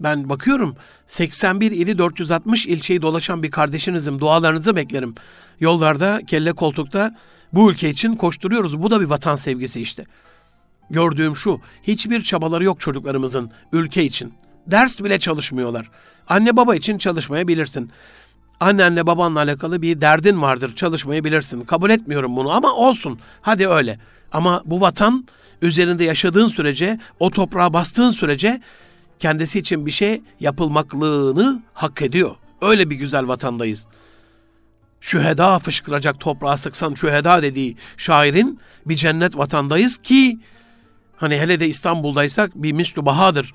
Ben 0.00 0.28
bakıyorum 0.28 0.76
81 1.06 1.70
ili 1.70 1.98
460 1.98 2.66
ilçeyi 2.66 3.02
dolaşan 3.02 3.42
bir 3.42 3.50
kardeşinizim. 3.50 4.20
Dualarınızı 4.20 4.76
beklerim. 4.76 5.14
Yollarda, 5.60 6.20
kelle 6.26 6.52
koltukta 6.52 7.14
bu 7.52 7.70
ülke 7.70 7.90
için 7.90 8.14
koşturuyoruz. 8.14 8.82
Bu 8.82 8.90
da 8.90 9.00
bir 9.00 9.06
vatan 9.06 9.36
sevgisi 9.36 9.80
işte. 9.80 10.04
Gördüğüm 10.90 11.36
şu, 11.36 11.60
hiçbir 11.82 12.22
çabaları 12.22 12.64
yok 12.64 12.80
çocuklarımızın 12.80 13.50
ülke 13.72 14.04
için. 14.04 14.34
Ders 14.66 15.00
bile 15.00 15.18
çalışmıyorlar. 15.18 15.90
Anne 16.28 16.56
baba 16.56 16.74
için 16.74 16.98
çalışmayabilirsin. 16.98 17.90
Annenle 18.60 19.06
babanla 19.06 19.40
alakalı 19.40 19.82
bir 19.82 20.00
derdin 20.00 20.42
vardır, 20.42 20.76
çalışmayabilirsin. 20.76 21.60
Kabul 21.60 21.90
etmiyorum 21.90 22.36
bunu 22.36 22.50
ama 22.50 22.72
olsun. 22.72 23.18
Hadi 23.40 23.68
öyle. 23.68 23.98
Ama 24.32 24.62
bu 24.64 24.80
vatan 24.80 25.28
üzerinde 25.62 26.04
yaşadığın 26.04 26.48
sürece, 26.48 26.98
o 27.20 27.30
toprağa 27.30 27.72
bastığın 27.72 28.10
sürece 28.10 28.60
kendisi 29.18 29.58
için 29.58 29.86
bir 29.86 29.90
şey 29.90 30.22
yapılmaklığını 30.40 31.62
hak 31.74 32.02
ediyor. 32.02 32.36
Öyle 32.62 32.90
bir 32.90 32.96
güzel 32.96 33.28
vatandayız. 33.28 33.86
Şüheda 35.00 35.58
fışkıracak 35.58 36.20
toprağa 36.20 36.56
sıksan 36.56 36.94
şüheda 36.94 37.42
dediği 37.42 37.76
şairin 37.96 38.60
bir 38.86 38.94
cennet 38.94 39.38
vatandayız 39.38 39.98
ki 39.98 40.38
hani 41.16 41.38
hele 41.38 41.60
de 41.60 41.68
İstanbul'daysak 41.68 42.50
bir 42.54 42.72
mislü 42.72 43.06
bahadır. 43.06 43.54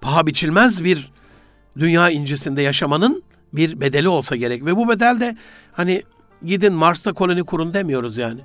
Paha 0.00 0.26
biçilmez 0.26 0.84
bir 0.84 1.12
dünya 1.78 2.10
incisinde 2.10 2.62
yaşamanın 2.62 3.22
bir 3.52 3.80
bedeli 3.80 4.08
olsa 4.08 4.36
gerek. 4.36 4.64
Ve 4.64 4.76
bu 4.76 4.88
bedel 4.88 5.20
de 5.20 5.36
hani 5.72 6.02
gidin 6.44 6.72
Mars'ta 6.72 7.12
koloni 7.12 7.44
kurun 7.44 7.74
demiyoruz 7.74 8.16
yani. 8.16 8.40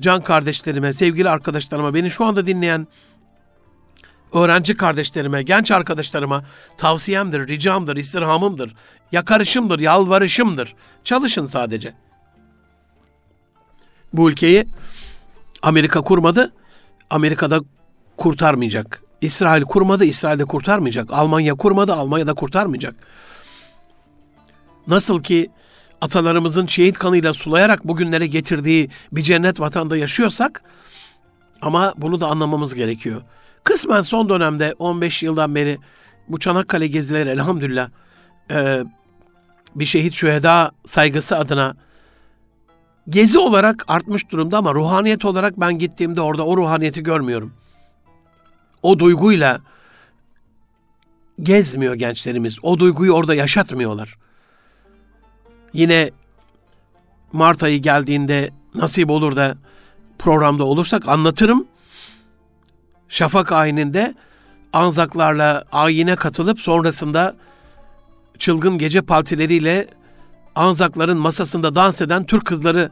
Can 0.00 0.22
kardeşlerime, 0.22 0.92
sevgili 0.92 1.28
arkadaşlarıma, 1.28 1.94
beni 1.94 2.10
şu 2.10 2.24
anda 2.24 2.46
dinleyen 2.46 2.86
öğrenci 4.34 4.76
kardeşlerime, 4.76 5.42
genç 5.42 5.70
arkadaşlarıma 5.70 6.44
tavsiyemdir, 6.78 7.48
ricamdır, 7.48 7.96
istirhamımdır, 7.96 8.74
yakarışımdır, 9.12 9.80
yalvarışımdır. 9.80 10.74
Çalışın 11.04 11.46
sadece. 11.46 11.94
Bu 14.12 14.30
ülkeyi 14.30 14.66
Amerika 15.62 16.00
kurmadı, 16.00 16.52
Amerika'da 17.10 17.60
kurtarmayacak. 18.16 19.02
İsrail 19.20 19.62
kurmadı, 19.62 20.04
İsrail'de 20.04 20.44
kurtarmayacak. 20.44 21.12
Almanya 21.12 21.54
kurmadı, 21.54 21.92
Almanya'da 21.92 22.34
kurtarmayacak. 22.34 22.94
Nasıl 24.86 25.22
ki 25.22 25.50
atalarımızın 26.00 26.66
şehit 26.66 26.98
kanıyla 26.98 27.34
sulayarak 27.34 27.88
bugünlere 27.88 28.26
getirdiği 28.26 28.90
bir 29.12 29.22
cennet 29.22 29.60
vatanda 29.60 29.96
yaşıyorsak 29.96 30.62
ama 31.62 31.94
bunu 31.96 32.20
da 32.20 32.26
anlamamız 32.26 32.74
gerekiyor. 32.74 33.22
Kısmen 33.64 34.02
son 34.02 34.28
dönemde 34.28 34.74
15 34.78 35.22
yıldan 35.22 35.54
beri 35.54 35.78
bu 36.28 36.38
Çanakkale 36.38 36.86
gezileri 36.86 37.28
elhamdülillah 37.28 37.90
e, 38.50 38.84
bir 39.74 39.86
şehit 39.86 40.14
şüheda 40.14 40.70
saygısı 40.86 41.38
adına 41.38 41.76
gezi 43.08 43.38
olarak 43.38 43.84
artmış 43.88 44.30
durumda 44.30 44.58
ama 44.58 44.74
ruhaniyet 44.74 45.24
olarak 45.24 45.60
ben 45.60 45.78
gittiğimde 45.78 46.20
orada 46.20 46.46
o 46.46 46.56
ruhaniyeti 46.56 47.02
görmüyorum. 47.02 47.52
O 48.82 48.98
duyguyla 48.98 49.60
gezmiyor 51.42 51.94
gençlerimiz. 51.94 52.58
O 52.62 52.78
duyguyu 52.78 53.12
orada 53.12 53.34
yaşatmıyorlar. 53.34 54.18
Yine 55.72 56.10
Mart 57.32 57.62
ayı 57.62 57.82
geldiğinde 57.82 58.50
nasip 58.74 59.10
olur 59.10 59.36
da 59.36 59.56
programda 60.18 60.64
olursak 60.64 61.08
anlatırım. 61.08 61.66
Şafak 63.12 63.52
ayininde 63.52 64.14
Anzaklarla 64.72 65.64
ayine 65.72 66.16
katılıp 66.16 66.60
sonrasında 66.60 67.36
çılgın 68.38 68.78
gece 68.78 69.02
partileriyle 69.02 69.88
Anzakların 70.54 71.18
masasında 71.18 71.74
dans 71.74 72.00
eden 72.00 72.26
Türk 72.26 72.44
kızları 72.44 72.90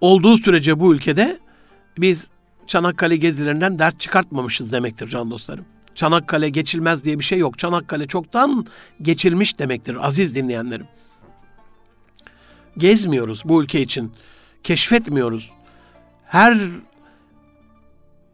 olduğu 0.00 0.38
sürece 0.38 0.80
bu 0.80 0.94
ülkede 0.94 1.38
biz 1.98 2.28
Çanakkale 2.66 3.16
gezilerinden 3.16 3.78
dert 3.78 4.00
çıkartmamışız 4.00 4.72
demektir 4.72 5.08
can 5.08 5.30
dostlarım. 5.30 5.64
Çanakkale 5.94 6.48
geçilmez 6.48 7.04
diye 7.04 7.18
bir 7.18 7.24
şey 7.24 7.38
yok. 7.38 7.58
Çanakkale 7.58 8.06
çoktan 8.06 8.66
geçilmiş 9.02 9.58
demektir 9.58 10.06
aziz 10.06 10.34
dinleyenlerim. 10.34 10.86
Gezmiyoruz 12.78 13.42
bu 13.44 13.62
ülke 13.62 13.80
için. 13.80 14.12
Keşfetmiyoruz. 14.64 15.50
Her 16.24 16.58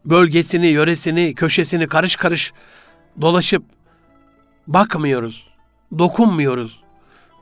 bölgesini, 0.05 0.67
yöresini, 0.67 1.35
köşesini 1.35 1.87
karış 1.87 2.15
karış 2.15 2.53
dolaşıp 3.21 3.63
bakmıyoruz. 4.67 5.47
Dokunmuyoruz. 5.99 6.81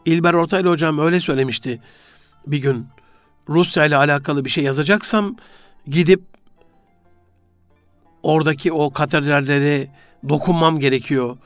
İlber 0.06 0.34
Ortaylı 0.34 0.70
hocam 0.70 1.00
öyle 1.00 1.22
söylemişti 1.22 1.82
bir 2.48 2.58
gün. 2.58 2.88
Rusya 3.50 3.86
ile 3.86 3.98
alakalı 3.98 4.46
bir 4.46 4.50
şey 4.50 4.64
yazacaksam 4.64 5.36
gidip 5.88 6.22
oradaki 8.24 8.74
o 8.74 8.90
katedrallere 8.90 9.88
dokunmam 10.30 10.80
gerekiyor. 10.80 11.38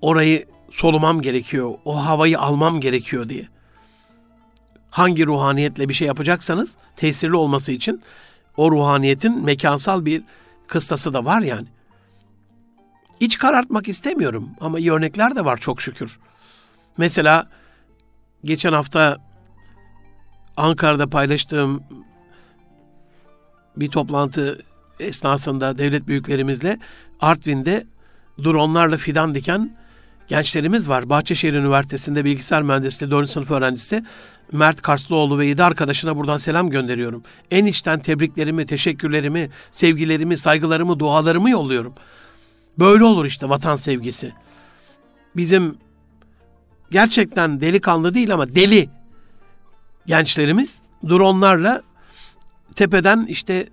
Orayı 0.00 0.44
solumam 0.70 1.20
gerekiyor. 1.20 1.74
O 1.84 2.06
havayı 2.06 2.38
almam 2.38 2.80
gerekiyor 2.80 3.28
diye. 3.28 3.48
Hangi 4.90 5.26
ruhaniyetle 5.26 5.88
bir 5.88 5.94
şey 5.94 6.06
yapacaksanız 6.06 6.74
tesirli 6.96 7.36
olması 7.36 7.72
için 7.72 8.02
o 8.56 8.70
ruhaniyetin 8.70 9.44
mekansal 9.44 10.04
bir 10.04 10.22
kıstası 10.66 11.14
da 11.14 11.24
var 11.24 11.40
yani. 11.40 11.66
İç 13.20 13.38
karartmak 13.38 13.88
istemiyorum 13.88 14.50
ama 14.60 14.78
iyi 14.78 14.92
örnekler 14.92 15.36
de 15.36 15.44
var 15.44 15.56
çok 15.56 15.80
şükür. 15.80 16.18
Mesela 16.96 17.48
geçen 18.44 18.72
hafta 18.72 19.18
Ankara'da 20.56 21.06
paylaştığım 21.06 21.82
bir 23.76 23.88
toplantı 23.88 24.62
esnasında 25.00 25.78
devlet 25.78 26.06
büyüklerimizle 26.06 26.78
Artvin'de 27.20 27.86
dronlarla 28.44 28.96
fidan 28.96 29.34
diken 29.34 29.76
gençlerimiz 30.28 30.88
var. 30.88 31.10
Bahçeşehir 31.10 31.54
Üniversitesi'nde 31.54 32.24
bilgisayar 32.24 32.62
mühendisliği 32.62 33.10
4. 33.10 33.30
sınıf 33.30 33.50
öğrencisi 33.50 34.04
Mert 34.54 34.82
Karslıoğlu 34.82 35.38
ve 35.38 35.46
7 35.46 35.64
arkadaşına 35.64 36.16
buradan 36.16 36.38
selam 36.38 36.70
gönderiyorum. 36.70 37.22
En 37.50 37.66
içten 37.66 38.00
tebriklerimi, 38.00 38.66
teşekkürlerimi, 38.66 39.50
sevgilerimi, 39.72 40.38
saygılarımı, 40.38 40.98
dualarımı 40.98 41.50
yolluyorum. 41.50 41.94
Böyle 42.78 43.04
olur 43.04 43.24
işte 43.24 43.48
vatan 43.48 43.76
sevgisi. 43.76 44.32
Bizim 45.36 45.78
gerçekten 46.90 47.60
delikanlı 47.60 48.14
değil 48.14 48.34
ama 48.34 48.54
deli 48.54 48.88
gençlerimiz 50.06 50.78
dronlarla 51.08 51.82
tepeden 52.76 53.26
işte 53.26 53.68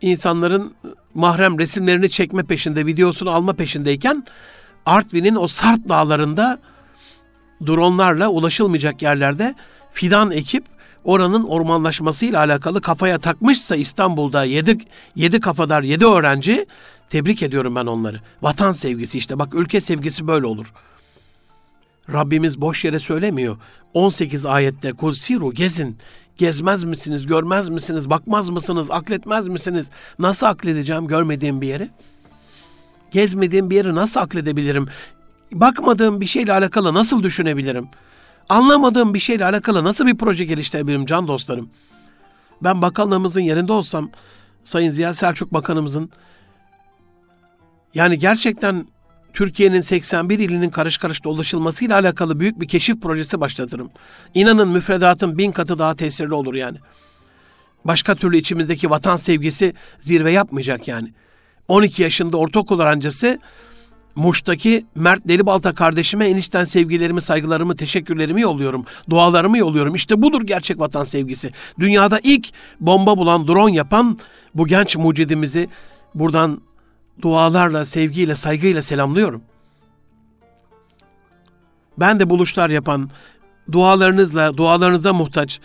insanların 0.00 0.74
mahrem 1.14 1.58
resimlerini 1.58 2.10
çekme 2.10 2.42
peşinde, 2.42 2.86
videosunu 2.86 3.30
alma 3.30 3.52
peşindeyken 3.52 4.24
Artvin'in 4.86 5.36
o 5.36 5.48
Sarp 5.48 5.88
dağlarında 5.88 6.58
dronlarla 7.66 8.28
ulaşılmayacak 8.28 9.02
yerlerde 9.02 9.54
fidan 9.94 10.30
ekip 10.30 10.64
oranın 11.04 11.44
ormanlaşmasıyla 11.44 12.38
alakalı 12.38 12.80
kafaya 12.80 13.18
takmışsa 13.18 13.76
İstanbul'da 13.76 14.44
yedi, 14.44 14.78
yedi 15.16 15.40
kafadar 15.40 15.82
yedi 15.82 16.06
öğrenci 16.06 16.66
tebrik 17.10 17.42
ediyorum 17.42 17.74
ben 17.76 17.86
onları. 17.86 18.20
Vatan 18.42 18.72
sevgisi 18.72 19.18
işte 19.18 19.38
bak 19.38 19.54
ülke 19.54 19.80
sevgisi 19.80 20.26
böyle 20.26 20.46
olur. 20.46 20.72
Rabbimiz 22.12 22.60
boş 22.60 22.84
yere 22.84 22.98
söylemiyor. 22.98 23.56
18 23.94 24.46
ayette 24.46 24.92
kul 24.92 25.12
siru 25.12 25.52
gezin. 25.52 25.98
Gezmez 26.36 26.84
misiniz, 26.84 27.26
görmez 27.26 27.68
misiniz, 27.68 28.10
bakmaz 28.10 28.50
mısınız, 28.50 28.90
akletmez 28.90 29.48
misiniz? 29.48 29.90
Nasıl 30.18 30.46
akledeceğim 30.46 31.06
görmediğim 31.06 31.60
bir 31.60 31.66
yeri? 31.66 31.88
Gezmediğim 33.10 33.70
bir 33.70 33.76
yeri 33.76 33.94
nasıl 33.94 34.20
akledebilirim? 34.20 34.88
Bakmadığım 35.52 36.20
bir 36.20 36.26
şeyle 36.26 36.52
alakalı 36.52 36.94
nasıl 36.94 37.22
düşünebilirim? 37.22 37.88
Anlamadığım 38.48 39.14
bir 39.14 39.18
şeyle 39.18 39.44
alakalı 39.44 39.84
nasıl 39.84 40.06
bir 40.06 40.16
proje 40.16 40.44
geliştirebilirim 40.44 41.06
can 41.06 41.28
dostlarım? 41.28 41.70
Ben 42.62 42.82
bakanlığımızın 42.82 43.40
yerinde 43.40 43.72
olsam, 43.72 44.10
Sayın 44.64 44.90
Ziya 44.90 45.14
Selçuk 45.14 45.52
Bakanımızın 45.52 46.10
yani 47.94 48.18
gerçekten 48.18 48.86
Türkiye'nin 49.32 49.80
81 49.80 50.38
ilinin 50.38 50.70
karış 50.70 50.98
karış 50.98 51.24
dolaşılmasıyla 51.24 51.98
alakalı 51.98 52.40
büyük 52.40 52.60
bir 52.60 52.68
keşif 52.68 53.02
projesi 53.02 53.40
başlatırım. 53.40 53.90
İnanın 54.34 54.68
müfredatın 54.68 55.38
bin 55.38 55.52
katı 55.52 55.78
daha 55.78 55.94
tesirli 55.94 56.34
olur 56.34 56.54
yani. 56.54 56.78
Başka 57.84 58.14
türlü 58.14 58.36
içimizdeki 58.36 58.90
vatan 58.90 59.16
sevgisi 59.16 59.74
zirve 60.00 60.32
yapmayacak 60.32 60.88
yani. 60.88 61.12
12 61.68 62.02
yaşında 62.02 62.36
ortaokul 62.36 62.80
öğrencisi 62.80 63.38
Muş'taki 64.16 64.86
Mert 64.94 65.28
Delibalta 65.28 65.74
kardeşime 65.74 66.26
enişten 66.26 66.64
sevgilerimi, 66.64 67.22
saygılarımı, 67.22 67.76
teşekkürlerimi 67.76 68.40
yolluyorum. 68.40 68.84
Dualarımı 69.10 69.58
yolluyorum. 69.58 69.94
İşte 69.94 70.22
budur 70.22 70.42
gerçek 70.42 70.78
vatan 70.78 71.04
sevgisi. 71.04 71.50
Dünyada 71.78 72.20
ilk 72.22 72.48
bomba 72.80 73.18
bulan, 73.18 73.48
drone 73.48 73.76
yapan 73.76 74.18
bu 74.54 74.66
genç 74.66 74.96
mucidimizi 74.96 75.68
buradan 76.14 76.60
dualarla, 77.22 77.84
sevgiyle, 77.84 78.34
saygıyla 78.34 78.82
selamlıyorum. 78.82 79.42
Ben 81.98 82.20
de 82.20 82.30
buluşlar 82.30 82.70
yapan, 82.70 83.10
dualarınızla, 83.72 84.56
dualarınıza 84.56 85.12
muhtaç, 85.12 85.60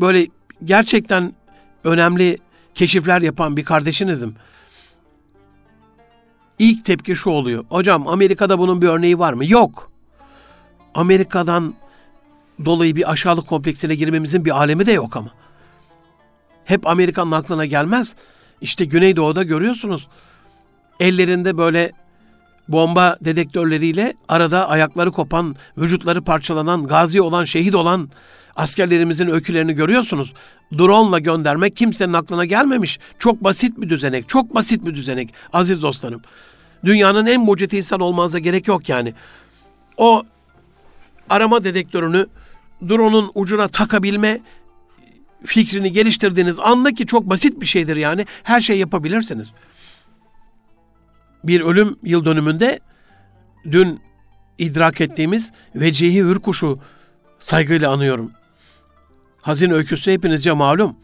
böyle 0.00 0.26
gerçekten 0.64 1.34
önemli 1.84 2.38
keşifler 2.74 3.22
yapan 3.22 3.56
bir 3.56 3.64
kardeşinizim. 3.64 4.34
İlk 6.62 6.84
tepki 6.84 7.16
şu 7.16 7.30
oluyor. 7.30 7.64
Hocam 7.68 8.08
Amerika'da 8.08 8.58
bunun 8.58 8.82
bir 8.82 8.86
örneği 8.86 9.18
var 9.18 9.32
mı? 9.32 9.50
Yok. 9.50 9.90
Amerika'dan 10.94 11.74
dolayı 12.64 12.96
bir 12.96 13.12
aşağılık 13.12 13.46
kompleksine 13.46 13.94
girmemizin 13.94 14.44
bir 14.44 14.50
alemi 14.50 14.86
de 14.86 14.92
yok 14.92 15.16
ama. 15.16 15.30
Hep 16.64 16.86
Amerika'nın 16.86 17.32
aklına 17.32 17.66
gelmez. 17.66 18.14
İşte 18.60 18.84
Güneydoğu'da 18.84 19.42
görüyorsunuz 19.42 20.08
ellerinde 21.00 21.58
böyle 21.58 21.92
bomba 22.68 23.16
dedektörleriyle 23.20 24.14
arada 24.28 24.68
ayakları 24.68 25.10
kopan, 25.10 25.56
vücutları 25.78 26.22
parçalanan, 26.24 26.86
gazi 26.86 27.22
olan, 27.22 27.44
şehit 27.44 27.74
olan 27.74 28.10
askerlerimizin 28.56 29.28
öykülerini 29.28 29.72
görüyorsunuz. 29.72 30.34
Drone'la 30.78 31.18
göndermek 31.18 31.76
kimsenin 31.76 32.12
aklına 32.12 32.44
gelmemiş. 32.44 32.98
Çok 33.18 33.44
basit 33.44 33.80
bir 33.80 33.88
düzenek, 33.88 34.28
çok 34.28 34.54
basit 34.54 34.86
bir 34.86 34.94
düzenek 34.94 35.34
aziz 35.52 35.82
dostlarım. 35.82 36.22
Dünyanın 36.84 37.26
en 37.26 37.40
mucit 37.40 37.72
insan 37.72 38.00
olmanıza 38.00 38.38
gerek 38.38 38.68
yok 38.68 38.88
yani. 38.88 39.14
O 39.96 40.22
arama 41.30 41.64
dedektörünü 41.64 42.26
drone'un 42.88 43.30
ucuna 43.34 43.68
takabilme 43.68 44.40
fikrini 45.44 45.92
geliştirdiğiniz 45.92 46.58
anda 46.58 46.92
ki 46.92 47.06
çok 47.06 47.30
basit 47.30 47.60
bir 47.60 47.66
şeydir 47.66 47.96
yani. 47.96 48.26
Her 48.42 48.60
şey 48.60 48.78
yapabilirsiniz 48.78 49.52
bir 51.44 51.60
ölüm 51.60 51.96
yıl 52.02 52.24
dönümünde 52.24 52.80
dün 53.70 54.00
idrak 54.58 55.00
ettiğimiz 55.00 55.52
Vecihi 55.74 56.20
Hürkuş'u 56.20 56.78
saygıyla 57.40 57.92
anıyorum. 57.92 58.32
Hazin 59.40 59.70
öyküsü 59.70 60.12
hepinizce 60.12 60.52
malum. 60.52 60.96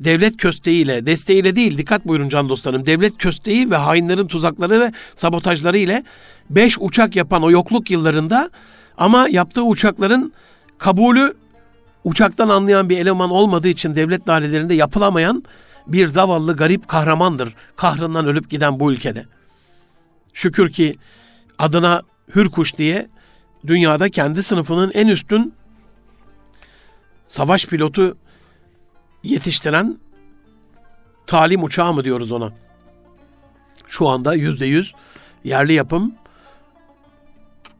Devlet 0.00 0.36
kösteğiyle, 0.36 1.06
desteğiyle 1.06 1.56
değil, 1.56 1.78
dikkat 1.78 2.06
buyurun 2.06 2.28
can 2.28 2.48
dostlarım. 2.48 2.86
Devlet 2.86 3.18
kösteği 3.18 3.70
ve 3.70 3.76
hainlerin 3.76 4.26
tuzakları 4.26 4.80
ve 4.80 4.92
sabotajları 5.16 5.78
ile 5.78 6.04
beş 6.50 6.76
uçak 6.80 7.16
yapan 7.16 7.42
o 7.42 7.50
yokluk 7.50 7.90
yıllarında 7.90 8.50
ama 8.98 9.28
yaptığı 9.28 9.62
uçakların 9.62 10.32
kabulü 10.78 11.34
uçaktan 12.04 12.48
anlayan 12.48 12.88
bir 12.88 12.98
eleman 12.98 13.30
olmadığı 13.30 13.68
için 13.68 13.94
devlet 13.94 14.26
dairelerinde 14.26 14.74
yapılamayan 14.74 15.44
bir 15.86 16.08
zavallı 16.08 16.56
garip 16.56 16.88
kahramandır. 16.88 17.54
Kahrından 17.76 18.26
ölüp 18.26 18.50
giden 18.50 18.80
bu 18.80 18.92
ülkede. 18.92 19.26
Şükür 20.34 20.72
ki 20.72 20.96
adına 21.58 22.02
Hürkuş 22.34 22.78
diye 22.78 23.08
dünyada 23.66 24.08
kendi 24.08 24.42
sınıfının 24.42 24.90
en 24.94 25.06
üstün 25.06 25.54
savaş 27.28 27.66
pilotu 27.66 28.16
yetiştiren 29.22 29.98
talim 31.26 31.64
uçağı 31.64 31.92
mı 31.92 32.04
diyoruz 32.04 32.32
ona. 32.32 32.52
Şu 33.88 34.08
anda 34.08 34.34
yüzde 34.34 34.66
yüz 34.66 34.92
yerli 35.44 35.72
yapım 35.72 36.14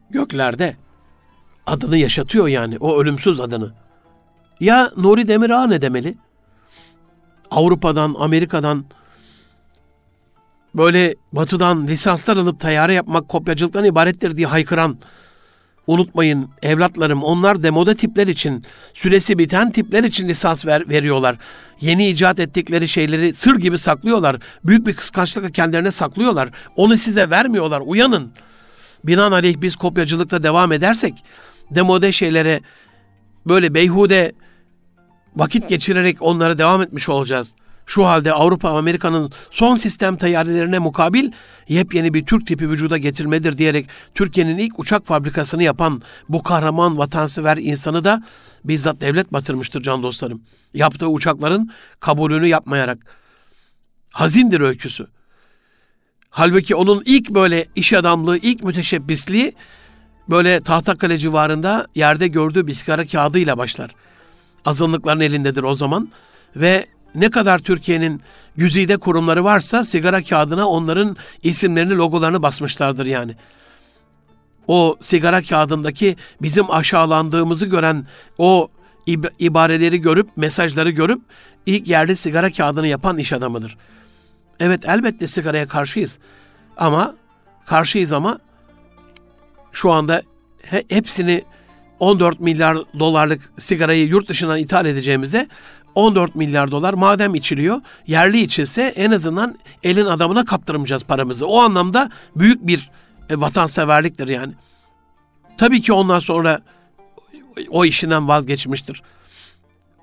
göklerde. 0.09 0.77
Adını 1.65 1.97
yaşatıyor 1.97 2.47
yani 2.47 2.77
o 2.79 2.99
ölümsüz 3.01 3.39
adını. 3.39 3.73
Ya 4.59 4.91
Nuri 4.97 5.27
Demirağ 5.27 5.67
ne 5.67 5.81
demeli? 5.81 6.17
Avrupa'dan, 7.51 8.15
Amerika'dan 8.19 8.85
böyle 10.75 11.15
batıdan 11.33 11.87
lisanslar 11.87 12.37
alıp 12.37 12.59
tayyare 12.59 12.93
yapmak 12.93 13.29
kopyacılıktan 13.29 13.85
ibarettir 13.85 14.37
diye 14.37 14.47
haykıran 14.47 14.97
unutmayın 15.89 16.49
evlatlarım 16.61 17.23
onlar 17.23 17.63
demode 17.63 17.95
tipler 17.95 18.27
için, 18.27 18.65
süresi 18.93 19.37
biten 19.37 19.71
tipler 19.71 20.03
için 20.03 20.27
lisans 20.27 20.65
ver, 20.65 20.89
veriyorlar. 20.89 21.37
Yeni 21.81 22.09
icat 22.09 22.39
ettikleri 22.39 22.87
şeyleri 22.87 23.33
sır 23.33 23.55
gibi 23.55 23.77
saklıyorlar. 23.77 24.37
Büyük 24.63 24.87
bir 24.87 24.93
kıskançlıkla 24.93 25.51
kendilerine 25.51 25.91
saklıyorlar. 25.91 26.49
Onu 26.75 26.97
size 26.97 27.29
vermiyorlar. 27.29 27.81
Uyanın. 27.85 28.31
Binaenaleyh 29.03 29.61
biz 29.61 29.75
kopyacılıkta 29.75 30.43
devam 30.43 30.71
edersek 30.71 31.13
demode 31.71 32.11
şeylere 32.11 32.61
böyle 33.47 33.73
beyhude 33.73 34.31
vakit 35.35 35.69
geçirerek 35.69 36.21
onlara 36.21 36.57
devam 36.57 36.81
etmiş 36.81 37.09
olacağız. 37.09 37.53
Şu 37.89 38.05
halde 38.05 38.33
Avrupa 38.33 38.69
Amerika'nın 38.69 39.31
son 39.51 39.75
sistem 39.75 40.17
tayyarelerine 40.17 40.79
mukabil 40.79 41.31
yepyeni 41.67 42.13
bir 42.13 42.25
Türk 42.25 42.47
tipi 42.47 42.69
vücuda 42.69 42.97
getirmedir 42.97 43.57
diyerek 43.57 43.89
Türkiye'nin 44.15 44.57
ilk 44.57 44.79
uçak 44.79 45.05
fabrikasını 45.05 45.63
yapan 45.63 46.01
bu 46.29 46.43
kahraman 46.43 46.97
vatansever 46.97 47.57
insanı 47.57 48.03
da 48.03 48.23
bizzat 48.63 49.01
devlet 49.01 49.33
batırmıştır 49.33 49.81
can 49.81 50.03
dostlarım. 50.03 50.41
Yaptığı 50.73 51.07
uçakların 51.07 51.71
kabulünü 51.99 52.47
yapmayarak. 52.47 52.97
Hazindir 54.13 54.61
öyküsü. 54.61 55.07
Halbuki 56.29 56.75
onun 56.75 57.03
ilk 57.05 57.29
böyle 57.29 57.65
iş 57.75 57.93
adamlığı, 57.93 58.37
ilk 58.37 58.63
müteşebbisliği 58.63 59.53
böyle 60.29 60.61
Tahtakale 60.61 61.17
civarında 61.17 61.87
yerde 61.95 62.27
gördüğü 62.27 62.67
bir 62.67 62.73
sigara 62.73 63.07
kağıdıyla 63.07 63.57
başlar. 63.57 63.91
Azınlıkların 64.65 65.19
elindedir 65.19 65.63
o 65.63 65.75
zaman 65.75 66.09
ve 66.55 66.85
ne 67.15 67.29
kadar 67.29 67.59
Türkiye'nin 67.59 68.21
güzide 68.57 68.97
kurumları 68.97 69.43
varsa 69.43 69.85
sigara 69.85 70.23
kağıdına 70.23 70.67
onların 70.67 71.17
isimlerini, 71.43 71.95
logolarını 71.95 72.43
basmışlardır 72.43 73.05
yani. 73.05 73.35
O 74.67 74.97
sigara 75.01 75.41
kağıdındaki 75.41 76.15
bizim 76.41 76.71
aşağılandığımızı 76.71 77.65
gören 77.65 78.05
o 78.37 78.69
ibareleri 79.39 80.01
görüp, 80.01 80.37
mesajları 80.37 80.89
görüp 80.89 81.21
ilk 81.65 81.87
yerli 81.87 82.15
sigara 82.15 82.51
kağıdını 82.51 82.87
yapan 82.87 83.17
iş 83.17 83.33
adamıdır. 83.33 83.77
Evet 84.59 84.89
elbette 84.89 85.27
sigaraya 85.27 85.67
karşıyız. 85.67 86.17
Ama 86.77 87.15
karşıyız 87.65 88.13
ama 88.13 88.39
şu 89.71 89.91
anda 89.91 90.21
he, 90.63 90.83
hepsini 90.89 91.43
14 91.99 92.39
milyar 92.39 92.77
dolarlık 92.99 93.51
sigarayı 93.59 94.07
yurt 94.07 94.29
dışından 94.29 94.57
ithal 94.57 94.85
edeceğimize 94.85 95.47
14 95.99 96.35
milyar 96.35 96.71
dolar 96.71 96.93
madem 96.93 97.35
içiliyor 97.35 97.81
yerli 98.07 98.41
içilse 98.41 98.81
en 98.81 99.11
azından 99.11 99.55
elin 99.83 100.05
adamına 100.05 100.45
kaptırmayacağız 100.45 101.03
paramızı. 101.03 101.47
O 101.47 101.59
anlamda 101.59 102.09
büyük 102.35 102.67
bir 102.67 102.89
e, 103.29 103.39
vatanseverliktir 103.39 104.27
yani. 104.27 104.53
Tabii 105.57 105.81
ki 105.81 105.93
ondan 105.93 106.19
sonra 106.19 106.59
o 107.69 107.85
işinden 107.85 108.27
vazgeçmiştir. 108.27 109.01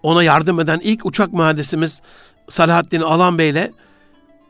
Ona 0.02 0.22
yardım 0.22 0.60
eden 0.60 0.80
ilk 0.82 1.06
uçak 1.06 1.32
mühendisimiz 1.32 2.00
Salahattin 2.48 3.00
Alan 3.00 3.38
Bey 3.38 3.50
ile 3.50 3.72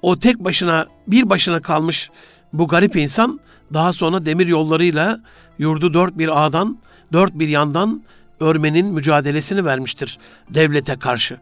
o 0.03 0.17
tek 0.17 0.39
başına 0.39 0.87
bir 1.07 1.31
başına 1.31 1.63
kalmış 1.63 2.11
bu 2.53 2.69
garip 2.69 2.97
insan 2.97 3.41
daha 3.75 3.93
sonra 3.93 4.27
demir 4.27 4.47
yollarıyla 4.47 5.21
yurdu 5.59 5.95
dört 5.95 6.19
bir 6.19 6.47
ağdan, 6.47 6.79
dört 7.13 7.35
bir 7.35 7.49
yandan 7.49 8.03
örmenin 8.41 8.87
mücadelesini 8.87 9.65
vermiştir 9.65 10.19
devlete 10.51 10.99
karşı. 10.99 11.41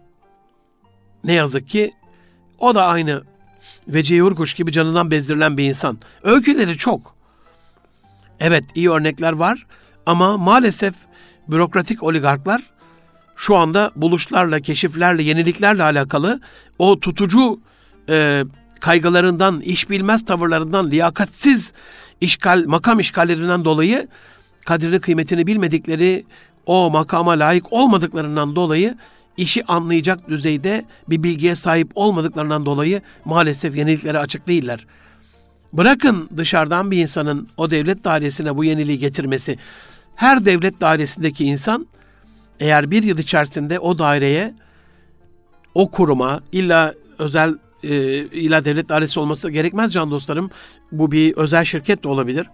Ne 1.25 1.33
yazık 1.33 1.69
ki 1.69 1.93
o 2.59 2.75
da 2.75 2.87
aynı 2.87 3.23
Vecihi 3.89 4.23
Urkuş 4.23 4.55
gibi 4.55 4.73
canından 4.73 5.11
bezdirilen 5.11 5.59
bir 5.59 5.65
insan. 5.65 5.99
Öyküleri 6.23 6.79
çok. 6.79 7.15
Evet 8.41 8.65
iyi 8.75 8.91
örnekler 8.91 9.33
var 9.33 9.67
ama 10.07 10.39
maalesef 10.39 10.95
bürokratik 11.49 12.03
oligarklar 12.03 12.63
şu 13.37 13.57
anda 13.57 13.91
buluşlarla, 13.97 14.61
keşiflerle, 14.61 15.23
yeniliklerle 15.23 15.83
alakalı 15.83 16.41
o 16.79 17.01
tutucu 17.01 17.61
e, 18.09 18.45
kaygılarından, 18.81 19.61
iş 19.61 19.91
bilmez 19.91 20.25
tavırlarından, 20.25 20.91
liyakatsiz 20.91 21.73
işgal, 22.21 22.65
makam 22.67 23.01
işgallerinden 23.01 23.65
dolayı 23.65 24.09
kadrini 24.65 25.01
kıymetini 25.01 25.47
bilmedikleri, 25.47 26.25
o 26.66 26.90
makama 26.90 27.33
layık 27.33 27.72
olmadıklarından 27.72 28.57
dolayı 28.57 28.96
işi 29.37 29.64
anlayacak 29.64 30.29
düzeyde 30.29 30.85
bir 31.09 31.22
bilgiye 31.22 31.57
sahip 31.57 31.90
olmadıklarından 31.94 32.66
dolayı 32.66 33.03
maalesef 33.24 33.77
yeniliklere 33.77 34.18
açık 34.18 34.46
değiller. 34.46 34.87
Bırakın 35.72 36.29
dışarıdan 36.37 36.90
bir 36.90 36.98
insanın 36.98 37.48
o 37.57 37.70
devlet 37.70 38.05
dairesine 38.05 38.57
bu 38.57 38.64
yeniliği 38.64 38.98
getirmesi. 38.98 39.59
Her 40.16 40.44
devlet 40.44 40.81
dairesindeki 40.81 41.44
insan 41.44 41.87
eğer 42.61 42.90
bir 42.90 43.03
yıl 43.03 43.18
içerisinde 43.18 43.79
o 43.79 43.98
daireye, 43.98 44.55
o 45.74 45.90
kuruma 45.90 46.40
illa 46.53 46.94
özel 47.18 47.55
e, 47.83 47.88
illa 48.16 48.64
devlet 48.64 48.88
dairesi 48.88 49.20
olması 49.20 49.50
gerekmez 49.50 49.92
can 49.92 50.11
dostlarım. 50.11 50.50
Bu 50.92 51.12
bir 51.12 51.37
özel 51.37 51.64
şirket 51.64 52.05
de 52.05 52.09
olabilir. 52.09 52.46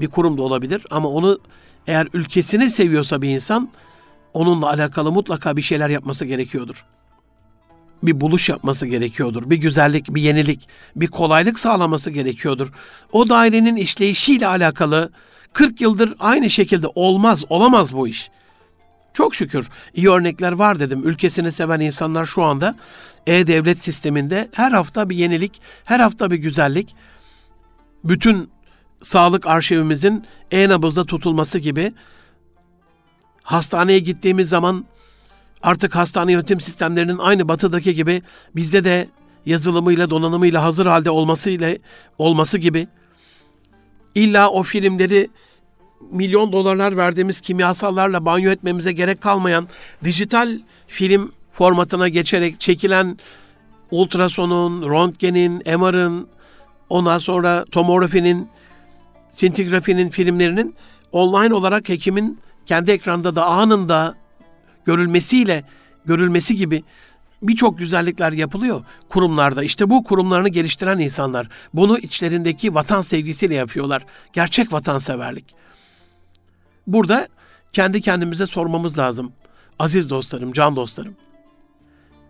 Bir 0.00 0.06
kurum 0.06 0.38
da 0.38 0.42
olabilir 0.42 0.86
ama 0.90 1.08
onu 1.08 1.40
eğer 1.86 2.08
ülkesini 2.12 2.70
seviyorsa 2.70 3.22
bir 3.22 3.28
insan 3.28 3.70
onunla 4.34 4.68
alakalı 4.68 5.12
mutlaka 5.12 5.56
bir 5.56 5.62
şeyler 5.62 5.88
yapması 5.88 6.24
gerekiyordur. 6.24 6.84
Bir 8.02 8.20
buluş 8.20 8.48
yapması 8.48 8.86
gerekiyordur. 8.86 9.50
Bir 9.50 9.56
güzellik, 9.56 10.14
bir 10.14 10.22
yenilik, 10.22 10.68
bir 10.96 11.06
kolaylık 11.06 11.58
sağlaması 11.58 12.10
gerekiyordur. 12.10 12.72
O 13.12 13.28
dairenin 13.28 13.76
işleyişiyle 13.76 14.46
alakalı 14.46 15.10
40 15.52 15.80
yıldır 15.80 16.14
aynı 16.20 16.50
şekilde 16.50 16.86
olmaz, 16.94 17.44
olamaz 17.48 17.92
bu 17.94 18.08
iş. 18.08 18.30
Çok 19.14 19.34
şükür 19.34 19.68
iyi 19.94 20.10
örnekler 20.10 20.52
var 20.52 20.80
dedim. 20.80 21.08
Ülkesini 21.08 21.52
seven 21.52 21.80
insanlar 21.80 22.24
şu 22.24 22.42
anda 22.42 22.74
e-devlet 23.26 23.84
sisteminde 23.84 24.48
her 24.52 24.72
hafta 24.72 25.10
bir 25.10 25.16
yenilik, 25.16 25.62
her 25.84 26.00
hafta 26.00 26.30
bir 26.30 26.36
güzellik. 26.36 26.94
Bütün 28.04 28.50
sağlık 29.02 29.46
arşivimizin 29.46 30.26
e-nabızda 30.50 31.04
tutulması 31.04 31.58
gibi 31.58 31.92
hastaneye 33.42 33.98
gittiğimiz 33.98 34.48
zaman 34.48 34.84
artık 35.62 35.96
hastane 35.96 36.32
yönetim 36.32 36.60
sistemlerinin 36.60 37.18
aynı 37.18 37.48
batıdaki 37.48 37.94
gibi 37.94 38.22
bizde 38.56 38.84
de 38.84 39.08
yazılımıyla 39.46 40.10
donanımıyla 40.10 40.62
hazır 40.62 40.86
halde 40.86 41.10
olması 41.10 41.50
ile 41.50 41.78
olması 42.18 42.58
gibi 42.58 42.88
illa 44.14 44.50
o 44.50 44.62
filmleri 44.62 45.30
milyon 46.12 46.52
dolarlar 46.52 46.96
verdiğimiz 46.96 47.40
kimyasallarla 47.40 48.24
banyo 48.24 48.50
etmemize 48.50 48.92
gerek 48.92 49.20
kalmayan 49.20 49.68
dijital 50.04 50.60
film 50.86 51.32
formatına 51.52 52.08
geçerek 52.08 52.60
çekilen 52.60 53.18
ultrasonun, 53.90 54.82
röntgenin, 54.82 55.62
MR'ın, 55.78 56.28
ondan 56.88 57.18
sonra 57.18 57.64
tomografinin, 57.72 58.48
sintigrafinin 59.32 60.10
filmlerinin 60.10 60.74
online 61.12 61.54
olarak 61.54 61.88
hekimin 61.88 62.38
kendi 62.66 62.90
ekranda 62.90 63.36
da 63.36 63.46
anında 63.46 64.14
görülmesiyle 64.84 65.64
görülmesi 66.04 66.56
gibi 66.56 66.84
birçok 67.42 67.78
güzellikler 67.78 68.32
yapılıyor 68.32 68.84
kurumlarda. 69.08 69.62
İşte 69.62 69.90
bu 69.90 70.04
kurumlarını 70.04 70.48
geliştiren 70.48 70.98
insanlar 70.98 71.48
bunu 71.74 71.98
içlerindeki 71.98 72.74
vatan 72.74 73.02
sevgisiyle 73.02 73.54
yapıyorlar. 73.54 74.06
Gerçek 74.32 74.72
vatanseverlik. 74.72 75.54
Burada 76.86 77.28
kendi 77.72 78.00
kendimize 78.00 78.46
sormamız 78.46 78.98
lazım. 78.98 79.32
Aziz 79.78 80.10
dostlarım, 80.10 80.52
can 80.52 80.76
dostlarım. 80.76 81.16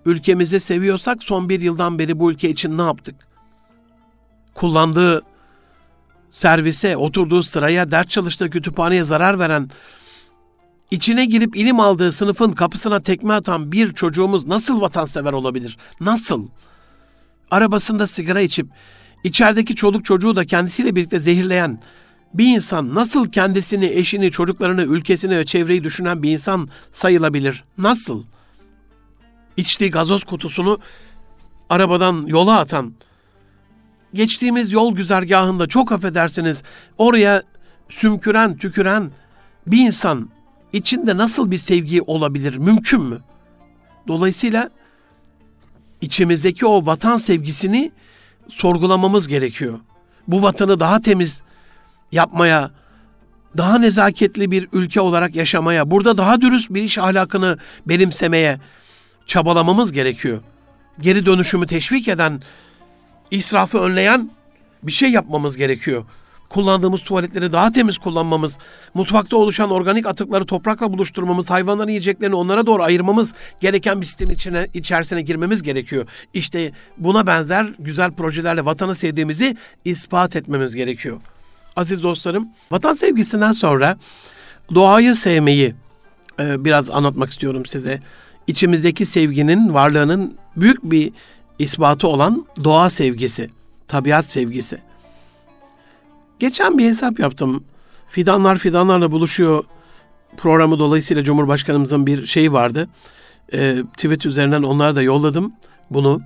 Ülkemizi 0.07 0.61
seviyorsak 0.61 1.23
son 1.23 1.49
bir 1.49 1.61
yıldan 1.61 1.99
beri 1.99 2.19
bu 2.19 2.33
ülke 2.33 2.51
için 2.51 2.79
ne 2.79 2.83
yaptık? 2.83 3.15
Kullandığı 4.55 5.23
servise, 6.31 6.97
oturduğu 6.97 7.43
sıraya, 7.43 7.91
ders 7.91 8.09
çalıştığı 8.09 8.51
kütüphaneye 8.51 9.05
zarar 9.05 9.39
veren, 9.39 9.71
içine 10.91 11.25
girip 11.25 11.57
ilim 11.57 11.81
aldığı 11.81 12.13
sınıfın 12.13 12.53
kapısına 12.53 13.01
tekme 13.01 13.35
atan 13.35 13.73
bir 13.73 13.93
çocuğumuz 13.95 14.47
nasıl 14.47 14.81
vatansever 14.81 15.33
olabilir? 15.33 15.79
Nasıl? 16.01 16.49
Arabasında 17.51 18.07
sigara 18.07 18.41
içip, 18.41 18.67
içerideki 19.25 19.75
çoluk 19.75 20.05
çocuğu 20.05 20.37
da 20.37 20.45
kendisiyle 20.45 20.97
birlikte 20.97 21.21
zehirleyen, 21.21 21.81
bir 22.35 22.55
insan 22.55 22.95
nasıl 22.95 23.31
kendisini, 23.31 23.87
eşini, 23.87 24.31
çocuklarını, 24.31 24.83
ülkesini 24.83 25.39
ve 25.39 25.47
çevreyi 25.47 25.85
düşünen 25.85 26.23
bir 26.23 26.31
insan 26.31 26.69
sayılabilir? 26.93 27.65
Nasıl? 27.79 28.25
İçtiği 29.57 29.91
gazoz 29.91 30.25
kutusunu 30.25 30.79
arabadan 31.71 32.27
yola 32.27 32.59
atan, 32.59 32.93
geçtiğimiz 34.15 34.73
yol 34.73 34.95
güzergahında 34.95 35.67
çok 35.67 35.93
affedersiniz 35.93 36.63
oraya 36.99 37.43
sümküren, 37.89 38.57
tüküren 38.57 39.11
bir 39.67 39.79
insan 39.79 40.31
içinde 40.73 41.17
nasıl 41.17 41.51
bir 41.51 41.59
sevgi 41.59 42.03
olabilir? 42.03 42.55
Mümkün 42.55 43.03
mü? 43.03 43.21
Dolayısıyla 44.09 44.71
içimizdeki 46.01 46.67
o 46.67 46.87
vatan 46.87 47.17
sevgisini 47.17 47.93
sorgulamamız 48.49 49.29
gerekiyor. 49.29 49.79
Bu 50.29 50.43
vatanı 50.43 50.81
daha 50.81 51.01
temiz 51.01 51.43
yapmaya, 52.13 52.71
daha 53.57 53.79
nezaketli 53.79 54.51
bir 54.51 54.69
ülke 54.73 55.01
olarak 55.01 55.35
yaşamaya, 55.35 55.91
burada 55.91 56.19
daha 56.19 56.41
dürüst 56.41 56.71
bir 56.71 56.83
iş 56.83 56.99
ahlakını 56.99 57.59
benimsemeye 57.87 58.61
çabalamamız 59.27 59.93
gerekiyor. 59.93 60.41
Geri 61.01 61.27
dönüşümü 61.27 61.67
teşvik 61.67 62.09
eden, 62.09 62.43
israfı 63.31 63.79
önleyen 63.79 64.31
bir 64.83 64.93
şey 64.93 65.11
yapmamız 65.11 65.57
gerekiyor. 65.57 66.05
Kullandığımız 66.49 67.01
tuvaletleri 67.03 67.53
daha 67.53 67.73
temiz 67.73 67.99
kullanmamız, 67.99 68.59
mutfakta 68.95 69.37
oluşan 69.37 69.71
organik 69.71 70.07
atıkları 70.07 70.47
toprakla 70.47 70.93
buluşturmamız, 70.93 71.51
hayvanların 71.51 71.89
yiyeceklerini 71.89 72.35
onlara 72.35 72.67
doğru 72.67 72.83
ayırmamız 72.83 73.33
gereken 73.61 74.01
bir 74.01 74.07
sistemin 74.07 74.35
içine, 74.35 74.69
içerisine 74.75 75.23
girmemiz 75.23 75.63
gerekiyor. 75.63 76.07
İşte 76.35 76.73
buna 76.99 77.27
benzer 77.27 77.67
güzel 77.79 78.11
projelerle 78.11 78.65
vatanı 78.65 78.95
sevdiğimizi 78.95 79.57
ispat 79.85 80.37
etmemiz 80.37 80.75
gerekiyor. 80.75 81.21
Aziz 81.77 82.03
dostlarım, 82.03 82.49
vatan 82.71 82.95
sevgisinden 82.95 83.53
sonra 83.53 83.99
doğayı 84.75 85.15
sevmeyi 85.15 85.75
e, 86.41 86.65
biraz 86.65 86.91
anlatmak 86.91 87.31
istiyorum 87.31 87.67
size. 87.67 88.01
İçimizdeki 88.47 89.07
sevginin, 89.07 89.75
varlığının 89.75 90.39
büyük 90.57 90.83
bir 90.83 91.13
ispatı 91.61 92.09
olan 92.09 92.47
doğa 92.65 92.91
sevgisi, 92.91 93.51
tabiat 93.89 94.25
sevgisi. 94.25 94.79
Geçen 96.39 96.79
bir 96.79 96.85
hesap 96.85 97.19
yaptım. 97.19 97.65
Fidanlar 98.11 98.59
fidanlarla 98.59 99.13
buluşuyor 99.13 99.65
programı 100.37 100.79
dolayısıyla 100.79 101.25
Cumhurbaşkanımızın 101.25 102.07
bir 102.07 102.27
şeyi 102.27 102.53
vardı. 102.53 102.89
Ee, 103.53 103.77
tweet 103.97 104.27
üzerinden 104.27 104.63
onlara 104.63 104.95
da 104.95 105.03
yolladım 105.03 105.53
bunu. 105.91 106.21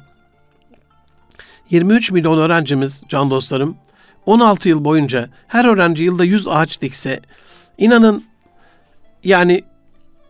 23 1.70 2.10
milyon 2.10 2.38
öğrencimiz, 2.38 3.02
can 3.08 3.30
dostlarım, 3.30 3.76
16 4.26 4.68
yıl 4.68 4.84
boyunca 4.84 5.28
her 5.48 5.64
öğrenci 5.64 6.02
yılda 6.02 6.24
100 6.24 6.48
ağaç 6.48 6.80
dikse, 6.82 7.20
inanın 7.78 8.24
yani 9.24 9.64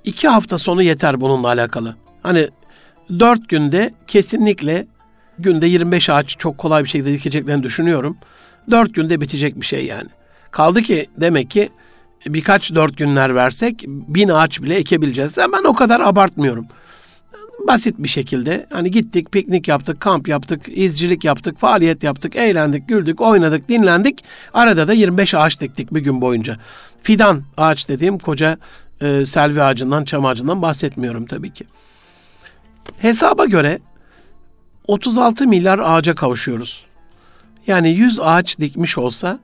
iki 0.05 0.29
hafta 0.29 0.59
sonu 0.59 0.83
yeter 0.83 1.21
bununla 1.21 1.49
alakalı. 1.49 1.97
Hani 2.23 2.49
dört 3.19 3.49
günde 3.49 3.95
kesinlikle 4.07 4.87
günde 5.39 5.67
25 5.67 6.11
ağaç 6.11 6.37
çok 6.39 6.59
kolay 6.59 6.85
bir 6.85 6.89
şekilde 6.89 7.13
dikeceklerini 7.13 7.63
düşünüyorum. 7.63 8.17
Dört 8.71 8.95
günde 8.95 9.21
bitecek 9.21 9.61
bir 9.61 9.67
şey 9.67 9.85
yani. 9.87 10.09
Kaldı 10.51 10.83
ki 10.83 11.07
demek 11.17 11.51
ki 11.51 11.69
birkaç 12.27 12.75
dört 12.75 12.97
günler 12.97 13.35
versek 13.35 13.85
bin 13.87 14.29
ağaç 14.29 14.63
bile 14.63 14.75
ekebileceğiz. 14.75 15.37
Ben 15.37 15.65
o 15.65 15.75
kadar 15.75 16.01
abartmıyorum. 16.01 16.67
Basit 17.67 17.95
bir 17.99 18.09
şekilde 18.09 18.67
hani 18.71 18.91
gittik, 18.91 19.33
piknik 19.33 19.69
yaptık, 19.69 20.01
kamp 20.01 20.29
yaptık, 20.29 20.63
izcilik 20.69 21.25
yaptık, 21.25 21.59
faaliyet 21.59 22.03
yaptık, 22.03 22.37
eğlendik, 22.37 22.89
güldük, 22.89 23.21
oynadık, 23.21 23.69
dinlendik. 23.69 24.25
Arada 24.55 24.89
da 24.89 24.93
25 24.93 25.35
ağaç 25.35 25.61
diktik 25.61 25.95
bir 25.95 26.01
gün 26.01 26.21
boyunca. 26.21 26.57
Fidan 27.03 27.43
ağaç 27.57 27.89
dediğim 27.89 28.19
koca 28.19 28.59
e, 29.01 29.27
selvi 29.27 29.63
ağacından, 29.63 30.05
çam 30.05 30.25
ağacından 30.25 30.63
bahsetmiyorum 30.63 31.27
tabii 31.27 31.51
ki. 31.55 31.65
Hesaba 32.99 33.45
göre 33.45 33.79
36 34.89 35.47
milyar 35.47 35.79
ağaca 35.79 36.15
kavuşuyoruz. 36.15 36.85
Yani 37.67 37.89
100 37.91 38.21
ağaç 38.21 38.59
dikmiş 38.59 38.99
olsa 38.99 39.39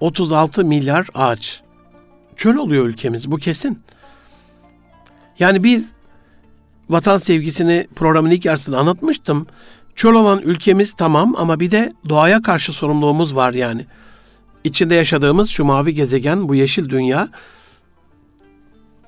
36 0.00 0.64
milyar 0.64 1.06
ağaç. 1.14 1.62
Çöl 2.36 2.56
oluyor 2.56 2.86
ülkemiz 2.86 3.30
bu 3.30 3.36
kesin. 3.36 3.82
Yani 5.38 5.64
biz 5.64 5.92
vatan 6.90 7.18
sevgisini 7.18 7.86
programın 7.96 8.30
ilk 8.30 8.44
yarısında 8.44 8.78
anlatmıştım. 8.78 9.46
Çöl 9.96 10.14
olan 10.14 10.42
ülkemiz 10.42 10.92
tamam 10.92 11.34
ama 11.36 11.60
bir 11.60 11.70
de 11.70 11.92
doğaya 12.08 12.42
karşı 12.42 12.72
sorumluluğumuz 12.72 13.36
var 13.36 13.54
yani. 13.54 13.86
İçinde 14.64 14.94
yaşadığımız 14.94 15.50
şu 15.50 15.64
mavi 15.64 15.94
gezegen, 15.94 16.48
bu 16.48 16.54
yeşil 16.54 16.88
dünya 16.88 17.28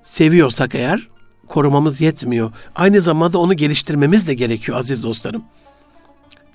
seviyorsak 0.02 0.74
eğer 0.74 1.08
korumamız 1.48 2.00
yetmiyor. 2.00 2.52
Aynı 2.74 3.00
zamanda 3.00 3.38
onu 3.38 3.54
geliştirmemiz 3.54 4.28
de 4.28 4.34
gerekiyor 4.34 4.78
aziz 4.78 5.02
dostlarım 5.02 5.44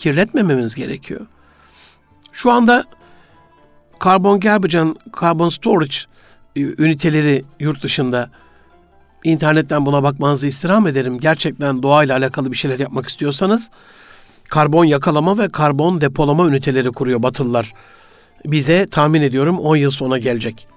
kirletmememiz 0.01 0.75
gerekiyor. 0.75 1.21
Şu 2.31 2.51
anda 2.51 2.85
karbon 3.99 4.39
gerbican, 4.39 4.95
karbon 5.11 5.49
storage 5.49 5.95
e, 6.55 6.61
üniteleri 6.61 7.45
yurt 7.59 7.83
dışında 7.83 8.29
internetten 9.23 9.85
buna 9.85 10.03
bakmanızı 10.03 10.47
istirham 10.47 10.87
ederim. 10.87 11.19
Gerçekten 11.19 11.83
doğayla 11.83 12.17
alakalı 12.17 12.51
bir 12.51 12.57
şeyler 12.57 12.79
yapmak 12.79 13.09
istiyorsanız 13.09 13.69
karbon 14.49 14.85
yakalama 14.85 15.37
ve 15.37 15.49
karbon 15.49 16.01
depolama 16.01 16.47
üniteleri 16.47 16.91
kuruyor 16.91 17.23
Batılılar. 17.23 17.73
Bize 18.45 18.85
tahmin 18.85 19.21
ediyorum 19.21 19.59
10 19.59 19.75
yıl 19.75 19.91
sonra 19.91 20.17
gelecek. 20.17 20.67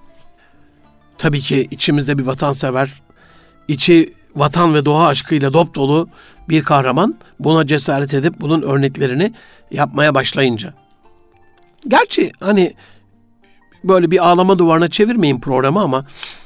Tabii 1.18 1.40
ki 1.40 1.68
içimizde 1.70 2.18
bir 2.18 2.27
vatansever, 2.27 3.03
içi 3.68 4.14
vatan 4.37 4.74
ve 4.74 4.85
doğa 4.85 5.07
aşkıyla 5.07 5.53
dop 5.53 5.74
dolu 5.74 6.09
bir 6.48 6.62
kahraman 6.62 7.14
buna 7.38 7.66
cesaret 7.66 8.14
edip 8.14 8.40
bunun 8.40 8.62
örneklerini 8.62 9.33
yapmaya 9.70 10.14
başlayınca. 10.14 10.74
Gerçi 11.88 12.33
hani 12.40 12.74
böyle 13.85 14.11
bir 14.11 14.27
ağlama 14.27 14.59
duvarına 14.59 14.88
çevirmeyin 14.88 15.40
programı 15.40 15.81
ama 15.81 16.05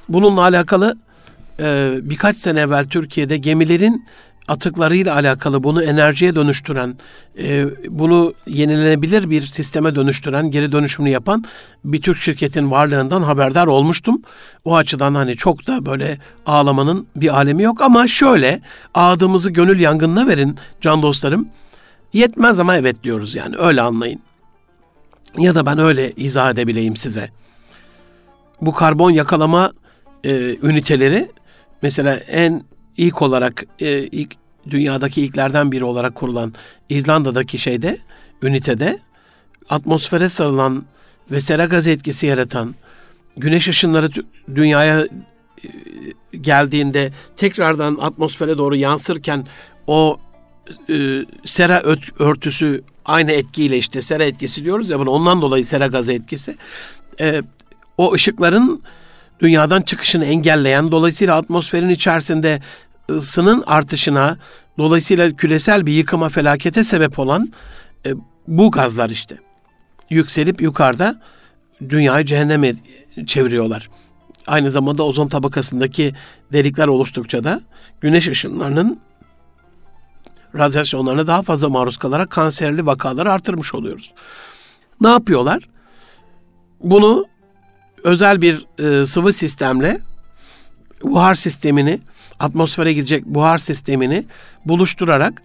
bununla 0.08 0.40
alakalı 0.40 0.98
birkaç 2.02 2.36
sene 2.36 2.60
evvel 2.60 2.88
Türkiye'de 2.88 3.36
gemilerin 3.36 4.06
atıklarıyla 4.48 5.14
alakalı 5.14 5.64
bunu 5.64 5.82
enerjiye 5.82 6.34
dönüştüren, 6.34 6.94
e, 7.38 7.66
bunu 7.88 8.34
yenilenebilir 8.46 9.30
bir 9.30 9.46
sisteme 9.46 9.94
dönüştüren, 9.94 10.50
geri 10.50 10.72
dönüşümünü 10.72 11.12
yapan 11.12 11.44
bir 11.84 12.02
Türk 12.02 12.22
şirketin 12.22 12.70
varlığından 12.70 13.22
haberdar 13.22 13.66
olmuştum. 13.66 14.22
O 14.64 14.76
açıdan 14.76 15.14
hani 15.14 15.36
çok 15.36 15.66
da 15.66 15.86
böyle 15.86 16.18
ağlamanın 16.46 17.06
bir 17.16 17.36
alemi 17.36 17.62
yok 17.62 17.80
ama 17.80 18.08
şöyle 18.08 18.60
ağladığımızı 18.94 19.50
gönül 19.50 19.80
yangınına 19.80 20.26
verin 20.26 20.58
can 20.80 21.02
dostlarım. 21.02 21.48
Yetmez 22.12 22.60
ama 22.60 22.76
evet 22.76 23.02
diyoruz 23.02 23.34
yani 23.34 23.56
öyle 23.56 23.82
anlayın. 23.82 24.20
Ya 25.38 25.54
da 25.54 25.66
ben 25.66 25.78
öyle 25.78 26.12
izah 26.12 26.50
edebileyim 26.50 26.96
size. 26.96 27.30
Bu 28.60 28.72
karbon 28.72 29.10
yakalama 29.10 29.72
e, 30.24 30.56
üniteleri 30.62 31.28
mesela 31.82 32.14
en 32.16 32.62
ilk 32.98 33.22
olarak 33.22 33.64
e, 33.80 34.02
ilk 34.02 34.34
dünyadaki 34.70 35.22
ilklerden 35.22 35.72
biri 35.72 35.84
olarak 35.84 36.14
kurulan 36.14 36.54
İzlanda'daki 36.88 37.58
şeyde 37.58 37.98
ünitede 38.42 38.98
atmosfere 39.68 40.28
sarılan 40.28 40.84
ve 41.30 41.40
sera 41.40 41.64
gazı 41.64 41.90
etkisi 41.90 42.26
yaratan 42.26 42.74
güneş 43.36 43.68
ışınları 43.68 44.10
dünyaya 44.54 45.00
e, 45.00 45.08
geldiğinde 46.40 47.12
tekrardan 47.36 47.98
atmosfere 48.00 48.58
doğru 48.58 48.76
yansırken 48.76 49.46
o 49.86 50.20
e, 50.90 51.24
sera 51.44 51.82
örtüsü 52.18 52.82
aynı 53.04 53.32
etkiyle 53.32 53.78
işte 53.78 54.02
sera 54.02 54.24
etkisi 54.24 54.64
diyoruz 54.64 54.90
ya 54.90 54.98
bunu 54.98 55.10
ondan 55.10 55.42
dolayı 55.42 55.66
sera 55.66 55.86
gazı 55.86 56.12
etkisi. 56.12 56.56
E, 57.20 57.42
o 57.98 58.12
ışıkların 58.12 58.82
dünyadan 59.40 59.82
çıkışını 59.82 60.24
engelleyen 60.24 60.90
dolayısıyla 60.90 61.36
atmosferin 61.36 61.88
içerisinde 61.88 62.60
ısının 63.10 63.64
artışına, 63.66 64.38
dolayısıyla 64.78 65.36
küresel 65.36 65.86
bir 65.86 65.92
yıkıma, 65.92 66.28
felakete 66.28 66.84
sebep 66.84 67.18
olan 67.18 67.52
e, 68.06 68.12
bu 68.48 68.70
gazlar 68.70 69.10
işte. 69.10 69.38
Yükselip 70.10 70.62
yukarıda 70.62 71.20
dünyayı 71.88 72.26
cehenneme 72.26 72.74
çeviriyorlar. 73.26 73.90
Aynı 74.46 74.70
zamanda 74.70 75.02
ozon 75.02 75.28
tabakasındaki 75.28 76.14
delikler 76.52 76.88
oluştukça 76.88 77.44
da 77.44 77.60
güneş 78.00 78.28
ışınlarının 78.28 79.00
radyasyonlarına 80.54 81.26
daha 81.26 81.42
fazla 81.42 81.68
maruz 81.68 81.96
kalarak 81.96 82.30
kanserli 82.30 82.86
vakaları 82.86 83.32
artırmış 83.32 83.74
oluyoruz. 83.74 84.12
Ne 85.00 85.08
yapıyorlar? 85.08 85.68
Bunu 86.80 87.26
özel 88.04 88.42
bir 88.42 88.66
e, 88.78 89.06
sıvı 89.06 89.32
sistemle 89.32 90.00
buhar 91.02 91.34
sistemini 91.34 92.00
atmosfere 92.40 92.92
gidecek 92.92 93.24
buhar 93.24 93.58
sistemini 93.58 94.24
buluşturarak 94.64 95.42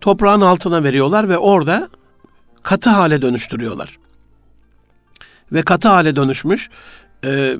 toprağın 0.00 0.40
altına 0.40 0.84
veriyorlar 0.84 1.28
ve 1.28 1.38
orada 1.38 1.88
katı 2.62 2.90
hale 2.90 3.22
dönüştürüyorlar. 3.22 3.98
Ve 5.52 5.62
katı 5.62 5.88
hale 5.88 6.16
dönüşmüş 6.16 6.70
e, 7.24 7.56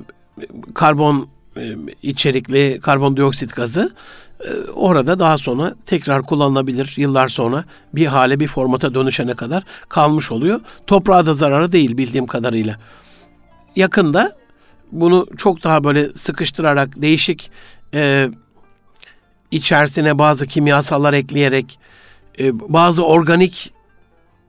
karbon 0.73 1.27
e, 1.57 1.75
içerikli 2.01 2.79
karbondioksit 2.81 3.55
gazı 3.55 3.93
e, 4.39 4.71
orada 4.71 5.19
daha 5.19 5.37
sonra 5.37 5.75
tekrar 5.85 6.23
kullanılabilir 6.23 6.93
yıllar 6.97 7.27
sonra 7.27 7.63
bir 7.93 8.05
hale 8.05 8.39
bir 8.39 8.47
formata 8.47 8.93
dönüşene 8.93 9.33
kadar 9.33 9.63
kalmış 9.89 10.31
oluyor. 10.31 10.59
Toprağa 10.87 11.25
da 11.25 11.33
zararı 11.33 11.71
değil 11.71 11.97
bildiğim 11.97 12.27
kadarıyla. 12.27 12.77
Yakında 13.75 14.35
bunu 14.91 15.27
çok 15.37 15.63
daha 15.63 15.83
böyle 15.83 16.09
sıkıştırarak 16.09 17.01
değişik 17.01 17.51
e, 17.93 18.29
içerisine 19.51 20.19
bazı 20.19 20.47
kimyasallar 20.47 21.13
ekleyerek 21.13 21.79
e, 22.39 22.59
bazı 22.59 23.05
organik 23.05 23.73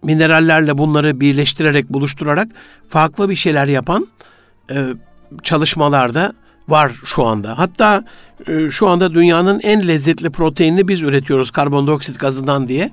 minerallerle 0.02 0.78
bunları 0.78 1.20
birleştirerek 1.20 1.88
buluşturarak 1.88 2.48
farklı 2.88 3.30
bir 3.30 3.36
şeyler 3.36 3.66
yapan 3.66 4.06
e, 4.70 4.86
çalışmalarda 5.42 6.32
var 6.68 6.92
şu 7.04 7.24
anda. 7.26 7.58
Hatta 7.58 8.04
e, 8.46 8.70
şu 8.70 8.88
anda 8.88 9.14
dünyanın 9.14 9.60
en 9.60 9.88
lezzetli 9.88 10.30
proteinini 10.30 10.88
biz 10.88 11.02
üretiyoruz 11.02 11.50
karbondioksit 11.50 12.20
gazından 12.20 12.68
diye. 12.68 12.90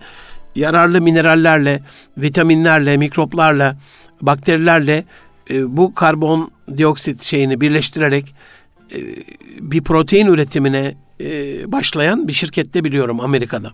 Yararlı 0.55 1.01
minerallerle, 1.01 1.83
vitaminlerle, 2.17 2.97
mikroplarla, 2.97 3.77
bakterilerle 4.21 5.03
e, 5.49 5.77
bu 5.77 5.93
karbondioksit 5.93 7.23
şeyini 7.23 7.61
birleştirerek 7.61 8.35
bir 9.59 9.81
protein 9.81 10.27
üretimine 10.27 10.95
e, 11.21 11.71
başlayan 11.71 12.27
bir 12.27 12.33
şirkette 12.33 12.83
biliyorum 12.83 13.19
Amerika'da. 13.19 13.71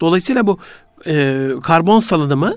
Dolayısıyla 0.00 0.46
bu 0.46 0.58
e, 1.06 1.46
karbon 1.62 2.00
salınımı 2.00 2.54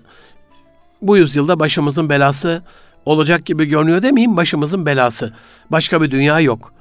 bu 1.01 1.17
yüzyılda 1.17 1.60
başımızın 1.60 2.10
belası 2.10 2.63
olacak 3.05 3.45
gibi 3.45 3.65
görünüyor 3.65 4.01
demeyeyim 4.01 4.38
başımızın 4.38 4.86
belası. 4.86 5.34
Başka 5.71 6.01
bir 6.01 6.12
dünya 6.12 6.39
yok. 6.39 6.73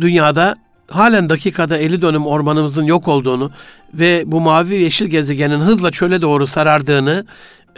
Dünyada 0.00 0.56
halen 0.88 1.28
dakikada 1.28 1.78
50 1.78 2.02
dönüm 2.02 2.26
ormanımızın 2.26 2.84
yok 2.84 3.08
olduğunu 3.08 3.50
ve 3.94 4.22
bu 4.26 4.40
mavi 4.40 4.74
yeşil 4.74 5.06
gezegenin 5.06 5.60
hızla 5.60 5.90
çöle 5.90 6.22
doğru 6.22 6.46
sarardığını, 6.46 7.26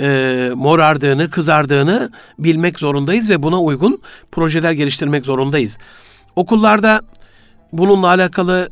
e, 0.00 0.50
morardığını, 0.54 1.30
kızardığını 1.30 2.10
bilmek 2.38 2.78
zorundayız 2.78 3.30
ve 3.30 3.42
buna 3.42 3.62
uygun 3.62 4.02
projeler 4.32 4.72
geliştirmek 4.72 5.24
zorundayız. 5.24 5.78
Okullarda 6.36 7.02
bununla 7.72 8.06
alakalı 8.06 8.68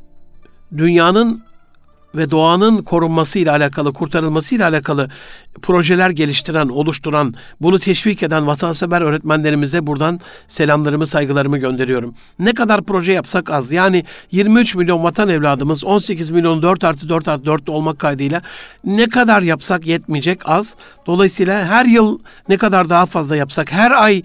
dünyanın 0.76 1.42
ve 2.16 2.31
doğanın 2.31 2.83
korunmasıyla 2.83 3.52
alakalı, 3.52 3.92
kurtarılmasıyla 3.92 4.68
alakalı 4.68 5.11
projeler 5.62 6.11
geliştiren, 6.11 6.68
oluşturan, 6.68 7.35
bunu 7.61 7.79
teşvik 7.79 8.22
eden 8.22 8.46
vatansever 8.46 9.00
öğretmenlerimize 9.00 9.87
buradan 9.87 10.20
selamlarımı, 10.48 11.07
saygılarımı 11.07 11.59
gönderiyorum. 11.59 12.14
Ne 12.38 12.55
kadar 12.55 12.83
proje 12.83 13.12
yapsak 13.12 13.50
az. 13.50 13.72
Yani 13.72 14.05
23 14.33 14.74
milyon 14.74 15.05
vatan 15.05 15.29
evladımız 15.29 15.85
18 15.85 16.31
milyon 16.31 16.62
4 16.62 16.85
artı 16.85 17.09
4 17.09 17.29
artı 17.29 17.46
4 17.46 17.68
olmak 17.68 17.98
kaydıyla 17.98 18.42
ne 18.85 19.09
kadar 19.09 19.42
yapsak 19.42 19.87
yetmeyecek 19.87 20.48
az. 20.48 20.74
Dolayısıyla 21.07 21.64
her 21.64 21.85
yıl 21.85 22.18
ne 22.48 22.57
kadar 22.57 22.88
daha 22.88 23.07
fazla 23.07 23.37
yapsak, 23.37 23.72
her 23.72 23.90
ay 23.90 24.22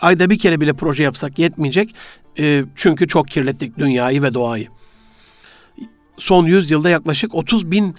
ayda 0.00 0.30
bir 0.30 0.38
kere 0.38 0.60
bile 0.60 0.72
proje 0.72 1.04
yapsak 1.04 1.38
yetmeyecek. 1.38 1.94
E, 2.38 2.64
çünkü 2.76 3.08
çok 3.08 3.28
kirlettik 3.28 3.78
dünyayı 3.78 4.22
ve 4.22 4.34
doğayı 4.34 4.68
son 6.22 6.46
100 6.46 6.70
yılda 6.70 6.90
yaklaşık 6.90 7.34
30 7.34 7.70
bin 7.70 7.94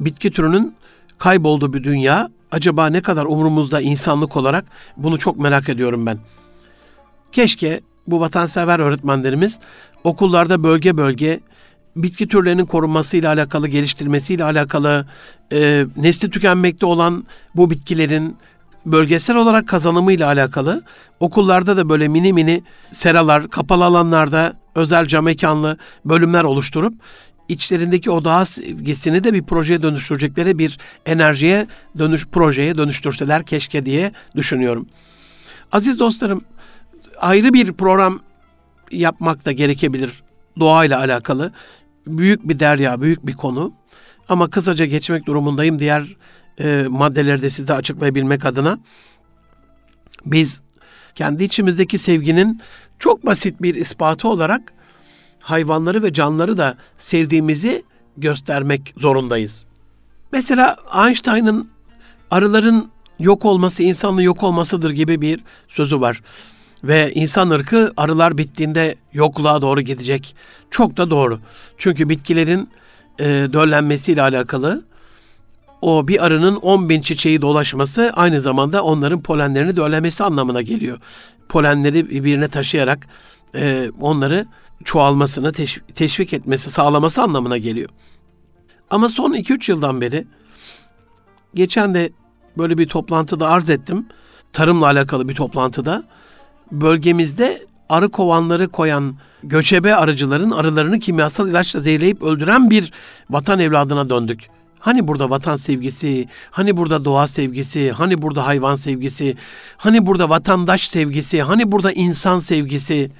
bitki 0.00 0.30
türünün 0.30 0.74
kaybolduğu 1.18 1.72
bir 1.72 1.84
dünya. 1.84 2.30
Acaba 2.50 2.86
ne 2.86 3.00
kadar 3.00 3.24
umurumuzda 3.24 3.80
insanlık 3.80 4.36
olarak 4.36 4.64
bunu 4.96 5.18
çok 5.18 5.38
merak 5.38 5.68
ediyorum 5.68 6.06
ben. 6.06 6.18
Keşke 7.32 7.80
bu 8.06 8.20
vatansever 8.20 8.78
öğretmenlerimiz 8.78 9.58
okullarda 10.04 10.62
bölge 10.62 10.96
bölge 10.96 11.40
bitki 11.96 12.28
türlerinin 12.28 12.66
korunmasıyla 12.66 13.32
alakalı, 13.32 13.68
geliştirmesiyle 13.68 14.44
alakalı, 14.44 15.06
e, 15.52 15.86
nesli 15.96 16.30
tükenmekte 16.30 16.86
olan 16.86 17.26
bu 17.54 17.70
bitkilerin 17.70 18.36
bölgesel 18.86 19.36
olarak 19.36 19.68
kazanımıyla 19.68 20.26
alakalı 20.26 20.82
okullarda 21.20 21.76
da 21.76 21.88
böyle 21.88 22.08
mini 22.08 22.32
mini 22.32 22.62
seralar, 22.92 23.50
kapalı 23.50 23.84
alanlarda 23.84 24.52
özel 24.74 25.06
cam 25.06 25.24
mekanlı 25.24 25.76
bölümler 26.04 26.44
oluşturup 26.44 26.94
içlerindeki 27.48 28.10
o 28.10 28.24
doğa 28.24 28.46
sevgisini 28.46 29.24
de 29.24 29.32
bir 29.32 29.42
projeye 29.42 29.82
dönüştürecekleri 29.82 30.58
bir 30.58 30.78
enerjiye 31.06 31.66
dönüş 31.98 32.26
projeye 32.26 32.78
dönüştürseler 32.78 33.46
keşke 33.46 33.86
diye 33.86 34.12
düşünüyorum. 34.36 34.86
Aziz 35.72 35.98
dostlarım, 35.98 36.44
ayrı 37.20 37.52
bir 37.52 37.72
program 37.72 38.20
yapmak 38.90 39.44
da 39.44 39.52
gerekebilir 39.52 40.22
doğayla 40.60 40.98
alakalı. 40.98 41.52
Büyük 42.06 42.48
bir 42.48 42.58
derya, 42.58 43.00
büyük 43.00 43.26
bir 43.26 43.34
konu. 43.34 43.72
Ama 44.28 44.50
kısaca 44.50 44.84
geçmek 44.84 45.26
durumundayım 45.26 45.78
diğer 45.78 46.16
e, 46.60 46.86
maddeleri 46.88 47.42
de 47.42 47.50
size 47.50 47.72
açıklayabilmek 47.72 48.44
adına. 48.44 48.78
Biz 50.26 50.62
kendi 51.14 51.44
içimizdeki 51.44 51.98
sevginin 51.98 52.60
çok 52.98 53.26
basit 53.26 53.62
bir 53.62 53.74
ispatı 53.74 54.28
olarak 54.28 54.72
hayvanları 55.46 56.02
ve 56.02 56.12
canlıları 56.12 56.58
da 56.58 56.76
sevdiğimizi 56.98 57.82
göstermek 58.16 58.94
zorundayız. 58.96 59.64
Mesela 60.32 60.76
Einstein'ın 61.06 61.70
arıların 62.30 62.88
yok 63.18 63.44
olması 63.44 63.82
insanlığın 63.82 64.22
yok 64.22 64.42
olmasıdır 64.42 64.90
gibi 64.90 65.20
bir 65.20 65.40
sözü 65.68 66.00
var. 66.00 66.22
Ve 66.84 67.12
insan 67.14 67.50
ırkı 67.50 67.92
arılar 67.96 68.38
bittiğinde 68.38 68.94
yokluğa 69.12 69.62
doğru 69.62 69.80
gidecek. 69.80 70.36
Çok 70.70 70.96
da 70.96 71.10
doğru. 71.10 71.40
Çünkü 71.78 72.08
bitkilerin 72.08 72.68
e, 73.18 73.24
döllenmesiyle 73.52 74.22
alakalı 74.22 74.84
o 75.82 76.08
bir 76.08 76.24
arının 76.26 76.56
10 76.56 76.88
bin 76.88 77.00
çiçeği 77.00 77.42
dolaşması 77.42 78.12
aynı 78.16 78.40
zamanda 78.40 78.82
onların 78.82 79.22
polenlerini 79.22 79.76
döllemesi 79.76 80.24
anlamına 80.24 80.62
geliyor. 80.62 80.98
Polenleri 81.48 82.10
birbirine 82.10 82.48
taşıyarak 82.48 83.06
e, 83.54 83.90
onları 84.00 84.46
çoğalmasını 84.84 85.52
teşvik 85.94 86.32
etmesi, 86.32 86.70
sağlaması 86.70 87.22
anlamına 87.22 87.58
geliyor. 87.58 87.88
Ama 88.90 89.08
son 89.08 89.32
2-3 89.32 89.70
yıldan 89.70 90.00
beri 90.00 90.26
geçen 91.54 91.94
de 91.94 92.10
böyle 92.58 92.78
bir 92.78 92.88
toplantıda 92.88 93.48
arz 93.48 93.70
ettim. 93.70 94.06
Tarımla 94.52 94.86
alakalı 94.86 95.28
bir 95.28 95.34
toplantıda 95.34 96.04
bölgemizde 96.72 97.66
arı 97.88 98.08
kovanları 98.08 98.68
koyan 98.68 99.16
göçebe 99.42 99.94
arıcıların 99.94 100.50
arılarını 100.50 100.98
kimyasal 100.98 101.48
ilaçla 101.48 101.80
zehirleyip 101.80 102.22
öldüren 102.22 102.70
bir 102.70 102.92
vatan 103.30 103.58
evladına 103.58 104.10
döndük. 104.10 104.46
Hani 104.78 105.08
burada 105.08 105.30
vatan 105.30 105.56
sevgisi, 105.56 106.28
hani 106.50 106.76
burada 106.76 107.04
doğa 107.04 107.28
sevgisi, 107.28 107.92
hani 107.92 108.22
burada 108.22 108.46
hayvan 108.46 108.74
sevgisi, 108.74 109.36
hani 109.76 110.06
burada 110.06 110.30
vatandaş 110.30 110.88
sevgisi, 110.88 111.42
hani 111.42 111.72
burada 111.72 111.92
insan 111.92 112.38
sevgisi 112.38 113.10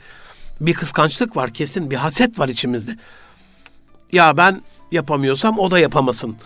bir 0.61 0.75
kıskançlık 0.75 1.37
var 1.37 1.51
kesin, 1.51 1.91
bir 1.91 1.97
haset 1.97 2.39
var 2.39 2.49
içimizde. 2.49 2.97
Ya 4.13 4.37
ben 4.37 4.63
yapamıyorsam 4.93 5.59
o 5.59 5.71
da 5.71 5.79
yapamasın. 5.79 6.37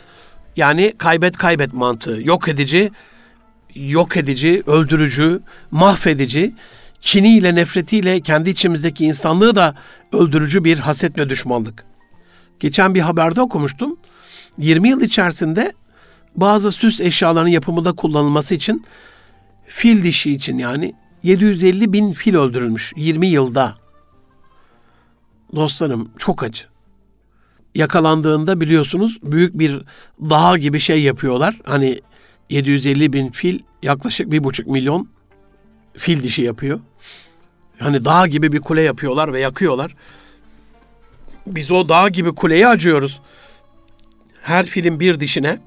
Yani 0.57 0.95
kaybet 0.99 1.37
kaybet 1.37 1.73
mantığı. 1.73 2.21
Yok 2.23 2.49
edici, 2.49 2.91
yok 3.75 4.17
edici, 4.17 4.63
öldürücü, 4.67 5.41
mahvedici, 5.71 6.55
kiniyle, 7.01 7.55
nefretiyle 7.55 8.21
kendi 8.21 8.51
içimizdeki 8.51 9.05
insanlığı 9.05 9.55
da 9.55 9.75
öldürücü 10.13 10.65
bir 10.65 10.79
haset 10.79 11.19
ve 11.19 11.31
düşmanlık. 11.31 11.85
Geçen 12.61 12.95
bir 12.95 13.01
haberde 13.01 13.41
okumuştum. 13.41 13.97
20 14.59 14.89
yıl 14.89 15.01
içerisinde 15.01 15.73
bazı 16.37 16.73
süs 16.73 17.01
eşyalarının 17.01 17.51
yapımında 17.51 17.93
kullanılması 17.93 18.55
için 18.55 18.87
fil 19.67 20.05
dişi 20.05 20.33
için 20.33 20.59
yani 20.59 20.95
750 21.23 21.93
bin 21.93 22.13
fil 22.13 22.35
öldürülmüş 22.35 22.93
20 22.97 23.27
yılda 23.27 23.80
dostlarım 25.55 26.11
çok 26.19 26.43
acı. 26.43 26.65
Yakalandığında 27.75 28.61
biliyorsunuz 28.61 29.19
büyük 29.23 29.59
bir 29.59 29.83
dağ 30.21 30.59
gibi 30.59 30.81
şey 30.81 31.03
yapıyorlar. 31.03 31.61
Hani 31.65 32.01
750 32.51 33.13
bin 33.13 33.31
fil 33.31 33.59
yaklaşık 33.83 34.31
bir 34.31 34.45
buçuk 34.45 34.67
milyon 34.67 35.09
fil 35.97 36.23
dişi 36.23 36.43
yapıyor. 36.43 36.81
Hani 37.79 38.05
dağ 38.05 38.27
gibi 38.27 38.53
bir 38.53 38.61
kule 38.61 38.83
yapıyorlar 38.83 39.33
ve 39.33 39.41
yakıyorlar. 39.41 39.97
Biz 41.47 41.71
o 41.71 41.89
dağ 41.89 42.09
gibi 42.09 42.35
kuleyi 42.35 42.67
acıyoruz. 42.67 43.21
Her 44.43 44.67
filin 44.67 45.01
bir 45.01 45.21
dişine. 45.21 45.61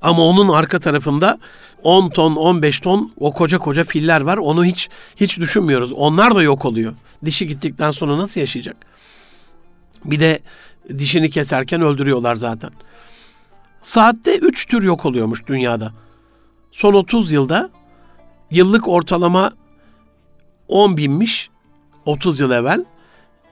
Ama 0.00 0.22
onun 0.22 0.48
arka 0.48 0.78
tarafında 0.78 1.38
10 1.82 2.08
ton, 2.08 2.36
15 2.36 2.80
ton 2.80 3.12
o 3.16 3.32
koca 3.32 3.58
koca 3.58 3.84
filler 3.84 4.20
var. 4.20 4.36
Onu 4.36 4.64
hiç 4.64 4.88
hiç 5.16 5.38
düşünmüyoruz. 5.38 5.92
Onlar 5.92 6.34
da 6.34 6.42
yok 6.42 6.64
oluyor. 6.64 6.94
Dişi 7.24 7.46
gittikten 7.46 7.90
sonra 7.90 8.18
nasıl 8.18 8.40
yaşayacak? 8.40 8.76
Bir 10.04 10.20
de 10.20 10.40
dişini 10.98 11.30
keserken 11.30 11.82
öldürüyorlar 11.82 12.34
zaten. 12.34 12.70
Saatte 13.82 14.36
3 14.38 14.66
tür 14.66 14.82
yok 14.82 15.04
oluyormuş 15.04 15.46
dünyada. 15.46 15.92
Son 16.72 16.94
30 16.94 17.32
yılda 17.32 17.70
yıllık 18.50 18.88
ortalama 18.88 19.52
10 20.68 20.96
binmiş 20.96 21.50
30 22.06 22.40
yıl 22.40 22.50
evvel. 22.50 22.84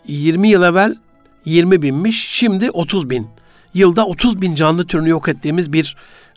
20 0.06 0.48
yıl 0.48 0.62
evvel 0.62 0.96
20 1.44 1.82
binmiş. 1.82 2.28
Şimdi 2.28 2.70
30 2.70 3.10
bin. 3.10 3.26
Yılda 3.74 4.06
30 4.06 4.40
bin 4.40 4.54
canlı 4.54 4.86
türünü 4.86 5.08
yok 5.08 5.28
ettiğimiz 5.28 5.72
bir 5.72 5.96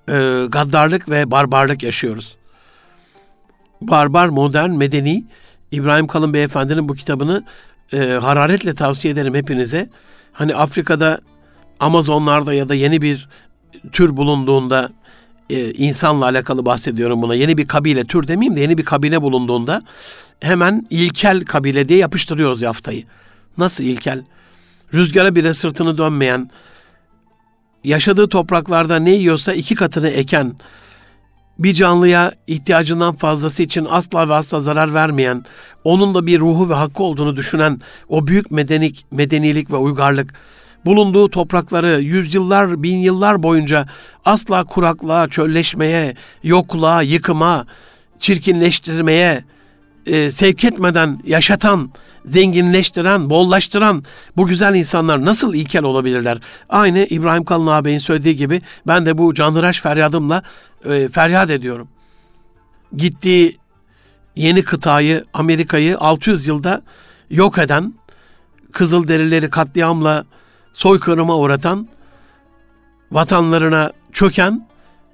e, 0.10 0.46
gaddarlık 0.50 1.10
ve 1.10 1.32
barbarlık 1.32 1.84
yaşıyoruz. 1.84 2.36
Barbar, 3.82 4.28
modern, 4.28 4.70
medeni 4.70 5.24
İbrahim 5.72 6.08
Kalın 6.08 6.34
Beyefendi'nin 6.34 6.90
bu 6.90 6.96
kitabını 6.96 7.44
e, 7.94 7.98
hararetle 7.98 8.76
tavsiye 8.76 9.14
ederim 9.14 9.36
hepinize. 9.36 9.90
Hani 10.34 10.56
Afrika'da 10.56 11.22
Amazonlarda 11.80 12.54
ya 12.54 12.70
da 12.70 12.76
yeni 12.76 13.02
bir 13.02 13.30
tür 13.92 14.18
bulunduğunda 14.18 14.92
e, 15.50 15.72
insanla 15.72 16.26
alakalı 16.26 16.66
bahsediyorum 16.66 17.22
buna. 17.22 17.36
Yeni 17.36 17.58
bir 17.58 17.68
kabile, 17.68 18.04
tür 18.04 18.28
demeyeyim 18.28 18.56
de 18.56 18.62
yeni 18.62 18.78
bir 18.78 18.86
kabile 18.86 19.22
bulunduğunda 19.22 19.84
hemen 20.40 20.88
ilkel 20.90 21.46
kabile 21.46 21.90
diye 21.90 22.00
yapıştırıyoruz 22.00 22.62
yaftayı. 22.62 23.04
Nasıl 23.58 23.84
ilkel? 23.84 24.24
Rüzgara 24.94 25.36
bile 25.36 25.54
sırtını 25.54 25.98
dönmeyen, 25.98 26.50
yaşadığı 27.84 28.30
topraklarda 28.30 29.00
ne 29.00 29.12
yiyorsa 29.12 29.54
iki 29.54 29.76
katını 29.76 30.10
eken, 30.10 30.54
bir 31.60 31.74
canlıya 31.74 32.32
ihtiyacından 32.48 33.16
fazlası 33.16 33.64
için 33.64 33.88
asla 33.90 34.30
ve 34.30 34.34
asla 34.34 34.62
zarar 34.62 34.94
vermeyen, 34.94 35.46
onun 35.84 36.16
da 36.16 36.26
bir 36.26 36.40
ruhu 36.40 36.70
ve 36.70 36.74
hakkı 36.74 37.04
olduğunu 37.04 37.38
düşünen 37.38 37.82
o 38.10 38.28
büyük 38.28 38.52
medenik, 38.52 39.06
medenilik 39.12 39.72
ve 39.72 39.76
uygarlık, 39.76 40.34
bulunduğu 40.86 41.30
toprakları 41.30 42.02
yüzyıllar, 42.02 42.84
bin 42.84 42.98
yıllar 42.98 43.44
boyunca 43.44 43.88
asla 44.26 44.64
kuraklığa, 44.64 45.28
çölleşmeye, 45.28 46.16
yokluğa, 46.44 47.02
yıkıma, 47.02 47.66
çirkinleştirmeye 48.20 49.44
e, 50.06 50.32
sevk 50.32 50.64
etmeden 50.64 51.22
yaşatan, 51.26 51.92
zenginleştiren, 52.26 53.30
bollaştıran 53.30 54.04
bu 54.38 54.48
güzel 54.48 54.76
insanlar 54.76 55.26
nasıl 55.26 55.54
ilkel 55.54 55.84
olabilirler? 55.84 56.40
Aynı 56.70 57.00
İbrahim 57.00 57.46
Kalın 57.46 57.68
ağabeyin 57.68 58.00
söylediği 58.00 58.36
gibi 58.36 58.62
ben 58.88 59.06
de 59.06 59.18
bu 59.18 59.34
canhıraş 59.34 59.82
feryadımla 59.82 60.44
e, 60.86 61.10
feryat 61.10 61.50
ediyorum. 61.50 61.88
Gittiği 62.96 63.58
yeni 64.36 64.64
kıtayı, 64.64 65.26
Amerika'yı 65.34 65.98
600 65.98 66.48
yılda 66.48 66.82
yok 67.30 67.58
eden, 67.58 67.94
Kızılderilileri 68.72 69.50
katliamla 69.50 70.26
soykırıma 70.74 71.38
uğratan, 71.38 71.88
vatanlarına 73.12 73.92
çöken, 74.12 74.68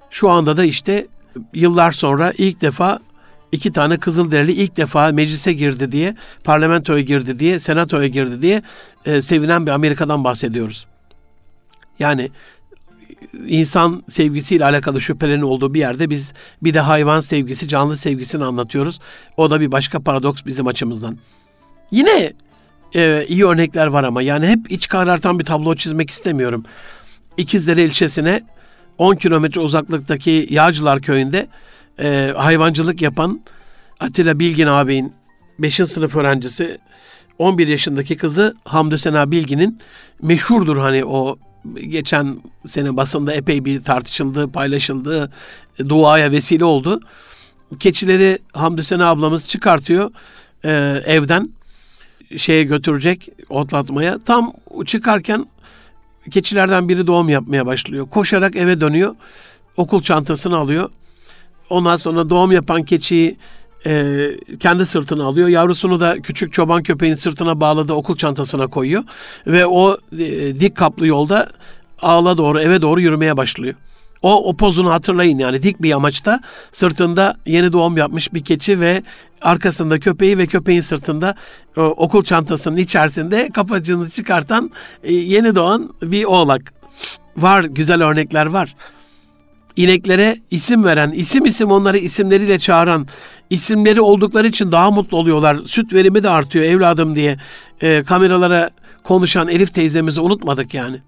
şu 0.10 0.30
anda 0.30 0.58
da 0.58 0.64
işte 0.64 1.08
yıllar 1.54 1.92
sonra 1.92 2.34
ilk 2.38 2.62
defa 2.62 3.00
iki 3.52 3.72
tane 3.72 3.98
Kızılderili 3.98 4.52
ilk 4.52 4.78
defa 4.78 5.12
meclise 5.12 5.54
girdi 5.54 5.92
diye, 5.92 6.16
parlamentoya 6.44 7.02
girdi 7.02 7.40
diye, 7.40 7.60
senatoya 7.60 8.08
girdi 8.08 8.42
diye 8.42 8.62
e, 9.06 9.22
sevinen 9.22 9.66
bir 9.66 9.72
Amerika'dan 9.72 10.24
bahsediyoruz. 10.24 10.88
Yani 12.00 12.32
insan 13.48 14.04
sevgisiyle 14.10 14.66
alakalı 14.66 15.02
şüphelerin 15.02 15.42
olduğu 15.42 15.74
bir 15.74 15.80
yerde 15.80 16.10
biz 16.10 16.34
bir 16.64 16.74
de 16.74 16.80
hayvan 16.80 17.22
sevgisi, 17.22 17.68
canlı 17.68 17.98
sevgisini 17.98 18.44
anlatıyoruz. 18.44 19.00
O 19.38 19.52
da 19.52 19.62
bir 19.62 19.72
başka 19.72 20.00
paradoks 20.00 20.46
bizim 20.46 20.68
açımızdan. 20.68 21.18
Yine 21.92 22.34
e, 22.96 23.26
iyi 23.28 23.46
örnekler 23.46 23.88
var 23.88 24.04
ama 24.04 24.22
yani 24.22 24.48
hep 24.48 24.72
iç 24.72 24.88
karartan 24.88 25.40
bir 25.40 25.46
tablo 25.46 25.76
çizmek 25.76 26.10
istemiyorum. 26.10 26.64
İkizdere 27.38 27.84
ilçesine 27.84 28.42
10 28.98 29.16
kilometre 29.16 29.62
uzaklıktaki 29.62 30.48
Yağcılar 30.50 31.02
köyünde 31.02 31.48
e, 32.00 32.34
hayvancılık 32.38 33.02
yapan 33.02 33.42
Atilla 34.00 34.40
Bilgin 34.40 34.68
ağabeyin 34.68 35.14
5. 35.60 35.76
sınıf 35.76 36.16
öğrencisi 36.16 36.78
11 37.38 37.68
yaşındaki 37.68 38.18
kızı 38.18 38.56
Hamdü 38.66 38.98
Sena 38.98 39.32
Bilgin'in 39.32 39.80
meşhurdur 40.22 40.78
hani 40.78 41.06
o 41.06 41.38
geçen 41.76 42.38
sene 42.68 42.98
basında 42.98 43.34
epey 43.34 43.66
bir 43.66 43.84
tartışıldı, 43.84 44.52
paylaşıldı, 44.52 45.32
duaya 45.90 46.32
vesile 46.32 46.66
oldu. 46.66 47.02
Keçileri 47.80 48.40
Hamdü 48.54 48.84
Sena 48.84 49.08
ablamız 49.08 49.48
çıkartıyor 49.48 50.12
e, 50.66 51.02
evden 51.06 51.50
şeye 52.38 52.64
götürecek 52.64 53.30
otlatmaya. 53.50 54.20
Tam 54.20 54.54
çıkarken 54.86 55.46
keçilerden 56.32 56.90
biri 56.90 57.08
doğum 57.08 57.30
yapmaya 57.30 57.66
başlıyor. 57.66 58.10
Koşarak 58.10 58.56
eve 58.56 58.82
dönüyor. 58.82 59.16
Okul 59.78 60.02
çantasını 60.02 60.58
alıyor. 60.58 60.90
Ondan 61.70 61.98
sonra 61.98 62.30
doğum 62.30 62.52
yapan 62.52 62.84
keçiyi 62.84 63.38
e, 63.86 64.30
kendi 64.60 64.86
sırtına 64.86 65.26
alıyor. 65.26 65.48
Yavrusunu 65.48 66.00
da 66.00 66.22
küçük 66.22 66.54
çoban 66.54 66.84
köpeğinin 66.84 67.16
sırtına 67.16 67.60
bağladığı 67.60 67.94
okul 67.94 68.18
çantasına 68.18 68.68
koyuyor. 68.68 69.04
Ve 69.48 69.66
o 69.66 69.98
e, 70.12 70.60
dik 70.60 70.76
kaplı 70.76 71.08
yolda 71.08 71.50
ağla 72.02 72.38
doğru 72.38 72.62
eve 72.62 72.82
doğru 72.82 73.02
yürümeye 73.02 73.38
başlıyor. 73.38 73.76
O, 74.22 74.50
o 74.50 74.58
pozunu 74.58 74.92
hatırlayın 74.92 75.40
yani 75.40 75.64
dik 75.64 75.82
bir 75.82 75.92
amaçta 75.92 76.42
sırtında 76.72 77.38
yeni 77.46 77.74
doğum 77.74 77.98
yapmış 77.98 78.34
bir 78.34 78.44
keçi 78.44 78.80
ve 78.80 79.04
arkasında 79.42 80.00
köpeği 80.00 80.38
ve 80.38 80.48
köpeğin 80.48 80.82
sırtında 80.82 81.36
e, 81.78 81.82
okul 81.82 82.24
çantasının 82.24 82.78
içerisinde 82.78 83.50
kapacığını 83.50 84.10
çıkartan 84.10 84.72
e, 85.04 85.14
yeni 85.14 85.56
doğan 85.56 85.94
bir 86.02 86.24
oğlak. 86.24 86.74
Var 87.38 87.64
güzel 87.64 88.04
örnekler 88.04 88.46
var 88.46 88.76
ineklere 89.78 90.38
isim 90.52 90.84
veren, 90.84 91.12
isim 91.12 91.46
isim 91.46 91.72
onları 91.72 91.98
isimleriyle 91.98 92.60
çağıran, 92.60 93.08
isimleri 93.50 94.02
oldukları 94.02 94.48
için 94.48 94.72
daha 94.72 94.92
mutlu 94.92 95.18
oluyorlar. 95.18 95.58
Süt 95.66 95.94
verimi 95.94 96.24
de 96.24 96.30
artıyor 96.30 96.66
evladım 96.66 97.16
diye 97.16 97.38
e, 97.82 98.04
kameralara 98.04 98.70
konuşan 99.04 99.48
Elif 99.48 99.74
teyzemizi 99.74 100.22
unutmadık 100.22 100.74
yani. 100.74 101.02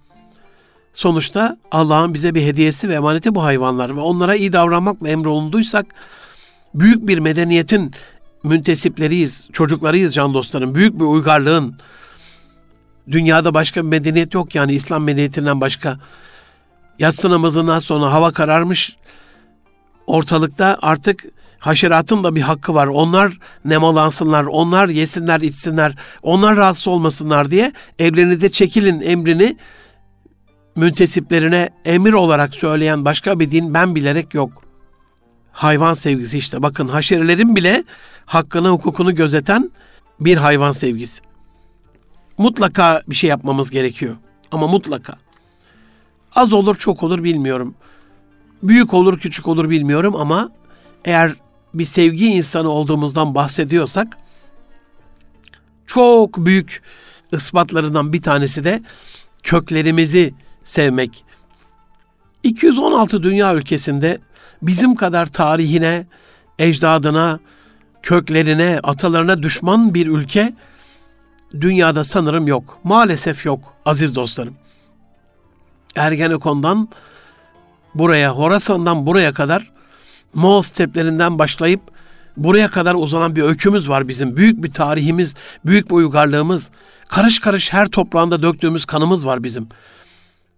Sonuçta 0.94 1.58
Allah'ın 1.72 2.14
bize 2.14 2.36
bir 2.36 2.42
hediyesi 2.42 2.90
ve 2.90 2.94
emaneti 2.94 3.36
bu 3.36 3.44
hayvanlar 3.44 3.96
ve 3.96 4.00
onlara 4.00 4.36
iyi 4.36 4.54
davranmakla 4.54 5.10
emrolunduysak 5.10 5.86
büyük 6.74 7.08
bir 7.08 7.18
medeniyetin 7.18 7.92
müntesipleriyiz, 8.44 9.48
çocuklarıyız 9.54 10.14
can 10.14 10.34
dostlarım. 10.34 10.76
Büyük 10.76 11.00
bir 11.00 11.06
uygarlığın 11.06 11.76
dünyada 13.12 13.54
başka 13.54 13.84
bir 13.84 13.88
medeniyet 13.88 14.34
yok 14.34 14.56
yani 14.56 14.74
İslam 14.74 15.04
medeniyetinden 15.04 15.62
başka. 15.62 16.00
Yatsı 17.00 17.30
namazından 17.30 17.80
sonra 17.80 18.14
hava 18.14 18.32
kararmış. 18.32 18.96
Ortalıkta 20.08 20.78
artık 20.82 21.26
haşeratın 21.60 22.24
da 22.24 22.36
bir 22.36 22.42
hakkı 22.42 22.74
var. 22.74 22.88
Onlar 22.88 23.40
nemalansınlar, 23.66 24.44
onlar 24.44 24.90
yesinler, 24.90 25.42
içsinler, 25.42 25.96
onlar 26.24 26.56
rahatsız 26.56 26.88
olmasınlar 26.88 27.52
diye 27.52 27.74
evlerinize 28.00 28.52
çekilin 28.52 29.02
emrini 29.02 29.58
müntesiplerine 30.76 31.70
emir 31.86 32.14
olarak 32.14 32.54
söyleyen 32.54 33.06
başka 33.06 33.40
bir 33.40 33.52
din 33.52 33.74
ben 33.74 33.96
bilerek 33.96 34.34
yok. 34.34 34.64
Hayvan 35.52 35.94
sevgisi 35.94 36.38
işte 36.38 36.62
bakın 36.62 36.88
haşerelerin 36.88 37.56
bile 37.56 37.84
hakkını 38.26 38.70
hukukunu 38.70 39.16
gözeten 39.16 39.72
bir 40.20 40.38
hayvan 40.38 40.72
sevgisi. 40.72 41.22
Mutlaka 42.38 43.02
bir 43.08 43.16
şey 43.16 43.30
yapmamız 43.30 43.70
gerekiyor 43.70 44.16
ama 44.52 44.68
mutlaka. 44.68 45.29
Az 46.36 46.54
olur 46.54 46.76
çok 46.76 47.04
olur 47.04 47.24
bilmiyorum. 47.24 47.76
Büyük 48.64 48.94
olur 48.94 49.20
küçük 49.20 49.48
olur 49.48 49.70
bilmiyorum 49.70 50.16
ama 50.16 50.50
eğer 51.06 51.36
bir 51.74 51.86
sevgi 51.86 52.28
insanı 52.28 52.70
olduğumuzdan 52.70 53.36
bahsediyorsak 53.36 54.18
çok 55.88 56.38
büyük 56.38 56.82
ispatlarından 57.32 58.14
bir 58.14 58.22
tanesi 58.22 58.64
de 58.64 58.82
köklerimizi 59.44 60.34
sevmek. 60.64 61.24
216 62.44 63.24
dünya 63.24 63.56
ülkesinde 63.56 64.20
bizim 64.62 64.96
kadar 64.96 65.26
tarihine, 65.26 66.08
ecdadına, 66.60 67.40
köklerine, 68.04 68.80
atalarına 68.84 69.44
düşman 69.44 69.94
bir 69.94 70.08
ülke 70.08 70.54
dünyada 71.62 72.04
sanırım 72.04 72.48
yok. 72.48 72.80
Maalesef 72.84 73.46
yok 73.46 73.74
aziz 73.86 74.16
dostlarım. 74.16 74.56
Ergenekon'dan 75.96 76.90
buraya, 77.96 78.32
Horasan'dan 78.32 79.06
buraya 79.06 79.34
kadar 79.34 79.72
Moğol 80.34 80.62
steplerinden 80.62 81.40
başlayıp 81.40 81.82
buraya 82.38 82.68
kadar 82.68 82.96
uzanan 82.96 83.36
bir 83.36 83.42
öykümüz 83.42 83.90
var 83.90 84.08
bizim. 84.08 84.38
Büyük 84.38 84.64
bir 84.64 84.72
tarihimiz, 84.72 85.36
büyük 85.66 85.90
bir 85.90 85.96
uygarlığımız. 85.96 86.70
Karış 87.08 87.40
karış 87.40 87.74
her 87.74 87.88
toprağında 87.88 88.44
döktüğümüz 88.44 88.86
kanımız 88.86 89.26
var 89.26 89.44
bizim. 89.44 89.70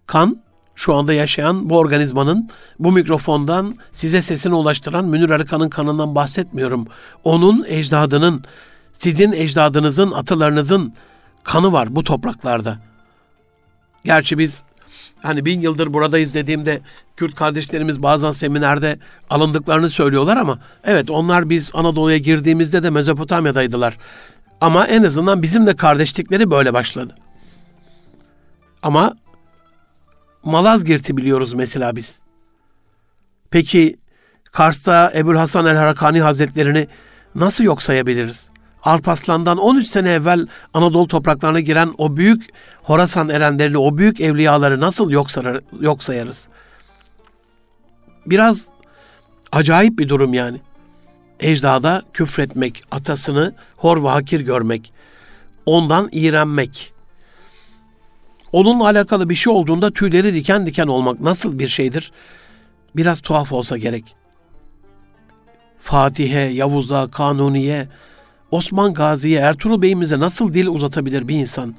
Kan 0.08 0.42
şu 0.76 0.96
anda 0.96 1.14
yaşayan 1.14 1.70
bu 1.70 1.78
organizmanın 1.78 2.50
bu 2.80 2.92
mikrofondan 2.92 3.76
size 3.94 4.22
sesini 4.22 4.56
ulaştıran 4.56 5.06
Münir 5.06 5.30
Arıkan'ın 5.30 5.70
kanından 5.70 6.16
bahsetmiyorum. 6.16 6.88
Onun 7.24 7.66
ecdadının, 7.68 8.44
sizin 9.00 9.32
ecdadınızın, 9.32 10.12
atalarınızın 10.12 10.94
kanı 11.44 11.72
var 11.72 11.96
bu 11.96 12.04
topraklarda. 12.04 12.78
Gerçi 14.06 14.38
biz 14.38 14.64
hani 15.24 15.46
bin 15.46 15.62
yıldır 15.62 15.94
buradayız 15.94 16.34
dediğimde 16.34 16.82
Kürt 17.18 17.36
kardeşlerimiz 17.36 18.04
bazen 18.04 18.32
seminerde 18.32 19.00
alındıklarını 19.30 19.90
söylüyorlar 19.90 20.38
ama 20.38 20.60
evet 20.84 21.10
onlar 21.10 21.50
biz 21.50 21.72
Anadolu'ya 21.74 22.18
girdiğimizde 22.18 22.84
de 22.84 22.90
Mezopotamya'daydılar. 22.90 23.98
Ama 24.62 24.88
en 24.88 25.04
azından 25.04 25.42
bizimle 25.42 25.76
kardeşlikleri 25.76 26.52
böyle 26.52 26.74
başladı. 26.74 27.16
Ama 28.84 29.16
Malazgirt'i 30.44 31.18
biliyoruz 31.18 31.54
mesela 31.54 31.96
biz. 31.96 32.18
Peki 33.52 33.98
Kars'ta 34.52 35.12
Ebul 35.16 35.36
Hasan 35.36 35.66
el 35.66 35.76
Harakani 35.76 36.22
Hazretlerini 36.22 36.88
nasıl 37.36 37.64
yok 37.64 37.84
sayabiliriz? 37.84 38.51
Alpaslan'dan 38.84 39.58
13 39.58 39.88
sene 39.88 40.12
evvel 40.12 40.48
Anadolu 40.74 41.08
topraklarına 41.08 41.60
giren 41.60 41.94
o 41.98 42.18
büyük 42.18 42.50
Horasan 42.84 43.30
erenlerini, 43.30 43.78
o 43.78 43.98
büyük 43.98 44.22
evliyaları 44.22 44.80
nasıl 44.80 45.10
yok, 45.12 45.32
sarar, 45.32 45.62
yok 45.80 46.04
sayarız? 46.04 46.50
biraz 48.26 48.68
acayip 49.52 50.00
bir 50.00 50.10
durum 50.10 50.34
yani. 50.34 50.58
Ecdada 51.40 52.02
küfretmek, 52.14 52.84
atasını 52.92 53.56
hor 53.78 54.04
ve 54.04 54.08
hakir 54.08 54.42
görmek, 54.42 54.94
ondan 55.66 56.10
iğrenmek. 56.12 56.94
Onunla 58.52 58.86
alakalı 58.86 59.30
bir 59.30 59.36
şey 59.36 59.54
olduğunda 59.54 59.92
tüyleri 59.92 60.34
diken 60.34 60.66
diken 60.66 60.88
olmak 60.88 61.20
nasıl 61.20 61.60
bir 61.60 61.68
şeydir? 61.68 62.12
Biraz 62.96 63.22
tuhaf 63.22 63.52
olsa 63.52 63.78
gerek. 63.78 64.16
Fatih'e, 65.80 66.40
Yavuz'a, 66.40 67.12
Kanuni'ye, 67.12 67.88
Osman 68.52 68.94
Gazi'ye, 68.94 69.40
Ertuğrul 69.40 69.82
Bey'imize 69.82 70.20
nasıl 70.20 70.54
dil 70.54 70.68
uzatabilir 70.68 71.28
bir 71.28 71.36
insan? 71.36 71.76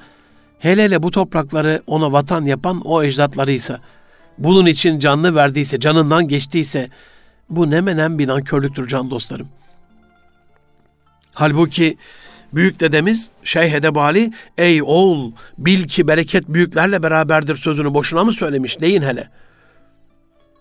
Hele 0.59 0.85
hele 0.85 1.03
bu 1.03 1.11
toprakları 1.11 1.83
ona 1.87 2.13
vatan 2.13 2.45
yapan 2.45 2.83
o 2.85 3.03
ecdatlarıysa, 3.03 3.81
bunun 4.39 4.67
için 4.67 4.99
canını 4.99 5.35
verdiyse, 5.35 5.81
canından 5.81 6.29
geçtiyse, 6.29 6.89
bu 7.51 7.71
ne 7.71 7.81
menen 7.81 8.19
bir 8.19 8.29
nankörlüktür 8.29 8.89
can 8.89 9.11
dostlarım. 9.11 9.49
Halbuki 11.35 11.99
büyük 12.53 12.81
dedemiz 12.81 13.31
Şeyh 13.45 13.73
Edebali, 13.73 14.33
ey 14.59 14.83
oğul 14.83 15.33
bil 15.59 15.89
ki 15.89 16.09
bereket 16.09 16.49
büyüklerle 16.49 17.03
beraberdir 17.03 17.57
sözünü 17.57 17.95
boşuna 17.95 18.25
mı 18.25 18.33
söylemiş? 18.33 18.81
Neyin 18.81 19.03
hele? 19.03 19.29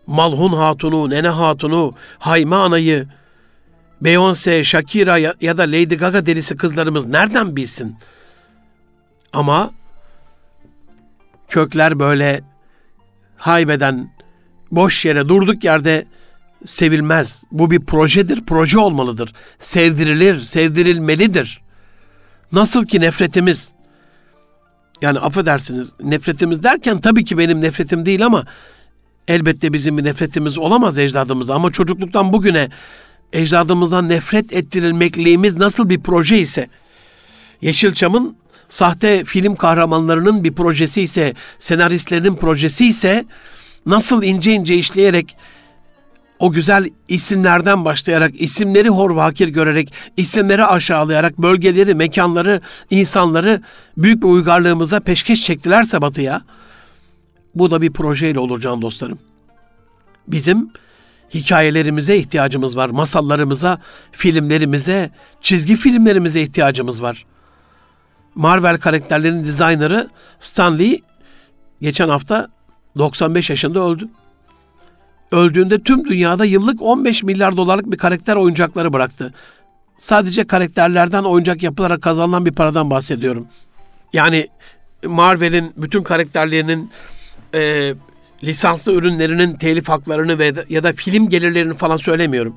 Malhun 0.07 0.49
Hatunu, 0.49 1.09
Nene 1.09 1.29
Hatunu, 1.29 1.95
Hayme 2.19 2.55
Ana'yı, 2.55 3.07
Beyoncé, 4.01 4.63
Shakira 4.63 5.17
ya, 5.17 5.35
ya 5.41 5.57
da 5.57 5.63
Lady 5.63 5.95
Gaga 5.95 6.25
delisi 6.25 6.57
kızlarımız 6.57 7.05
nereden 7.05 7.55
bilsin? 7.55 7.95
Ama 9.33 9.71
kökler 11.49 11.99
böyle 11.99 12.41
haybeden, 13.37 14.11
boş 14.71 15.05
yere 15.05 15.29
durduk 15.29 15.63
yerde 15.63 16.05
sevilmez. 16.65 17.43
Bu 17.51 17.71
bir 17.71 17.79
projedir, 17.79 18.45
proje 18.45 18.79
olmalıdır. 18.79 19.33
Sevdirilir, 19.59 20.39
sevdirilmelidir. 20.39 21.61
Nasıl 22.51 22.85
ki 22.85 23.01
nefretimiz, 23.01 23.71
yani 25.01 25.19
affedersiniz 25.19 25.91
nefretimiz 26.03 26.63
derken 26.63 26.99
tabii 26.99 27.25
ki 27.25 27.37
benim 27.37 27.61
nefretim 27.61 28.05
değil 28.05 28.25
ama 28.25 28.45
elbette 29.27 29.73
bizim 29.73 29.97
bir 29.97 30.03
nefretimiz 30.03 30.57
olamaz 30.57 30.97
ecdadımıza 30.97 31.55
ama 31.55 31.71
çocukluktan 31.71 32.33
bugüne 32.33 32.69
ecdadımızdan 33.33 34.09
nefret 34.09 34.53
ettirilmekliğimiz 34.53 35.57
nasıl 35.57 35.89
bir 35.89 35.99
proje 35.99 36.39
ise 36.39 36.67
Yeşilçam'ın 37.61 38.35
sahte 38.69 39.25
film 39.25 39.55
kahramanlarının 39.55 40.43
bir 40.43 40.53
projesi 40.53 41.01
ise 41.01 41.33
senaristlerinin 41.59 42.35
projesi 42.35 42.87
ise 42.87 43.25
nasıl 43.85 44.23
ince 44.23 44.53
ince 44.53 44.75
işleyerek 44.75 45.37
o 46.39 46.51
güzel 46.51 46.89
isimlerden 47.07 47.85
başlayarak, 47.85 48.41
isimleri 48.41 48.89
hor 48.89 49.11
vakir 49.11 49.47
görerek, 49.47 49.93
isimleri 50.17 50.65
aşağılayarak, 50.65 51.37
bölgeleri, 51.37 51.95
mekanları, 51.95 52.61
insanları 52.89 53.61
büyük 53.97 54.23
bir 54.23 54.27
uygarlığımıza 54.27 54.99
peşkeş 54.99 55.43
çektilerse 55.43 56.01
batıya, 56.01 56.41
bu 57.55 57.71
da 57.71 57.81
bir 57.81 57.93
projeyle 57.93 58.39
olur 58.39 58.61
can 58.61 58.81
dostlarım. 58.81 59.19
Bizim 60.27 60.69
hikayelerimize 61.33 62.17
ihtiyacımız 62.17 62.77
var, 62.77 62.89
masallarımıza, 62.89 63.81
filmlerimize, 64.11 65.09
çizgi 65.41 65.75
filmlerimize 65.75 66.41
ihtiyacımız 66.41 67.01
var. 67.01 67.25
Marvel 68.35 68.77
karakterlerinin 68.77 69.43
dizayneri 69.43 70.07
Stan 70.39 70.79
Lee 70.79 70.99
geçen 71.81 72.09
hafta 72.09 72.49
95 72.97 73.49
yaşında 73.49 73.79
öldü 73.79 74.07
öldüğünde 75.31 75.79
tüm 75.83 76.09
dünyada 76.09 76.45
yıllık 76.45 76.81
15 76.81 77.23
milyar 77.23 77.57
dolarlık 77.57 77.91
bir 77.91 77.97
karakter 77.97 78.35
oyuncakları 78.35 78.93
bıraktı. 78.93 79.33
Sadece 79.97 80.47
karakterlerden 80.47 81.23
oyuncak 81.23 81.63
yapılarak 81.63 82.01
kazanılan 82.01 82.45
bir 82.45 82.51
paradan 82.51 82.89
bahsediyorum. 82.89 83.47
Yani 84.13 84.47
Marvel'in 85.05 85.73
bütün 85.77 86.03
karakterlerinin 86.03 86.91
e, 87.53 87.93
lisanslı 88.43 88.93
ürünlerinin 88.93 89.55
telif 89.55 89.89
haklarını 89.89 90.39
ve 90.39 90.53
ya 90.69 90.83
da 90.83 90.93
film 90.93 91.29
gelirlerini 91.29 91.73
falan 91.73 91.97
söylemiyorum. 91.97 92.55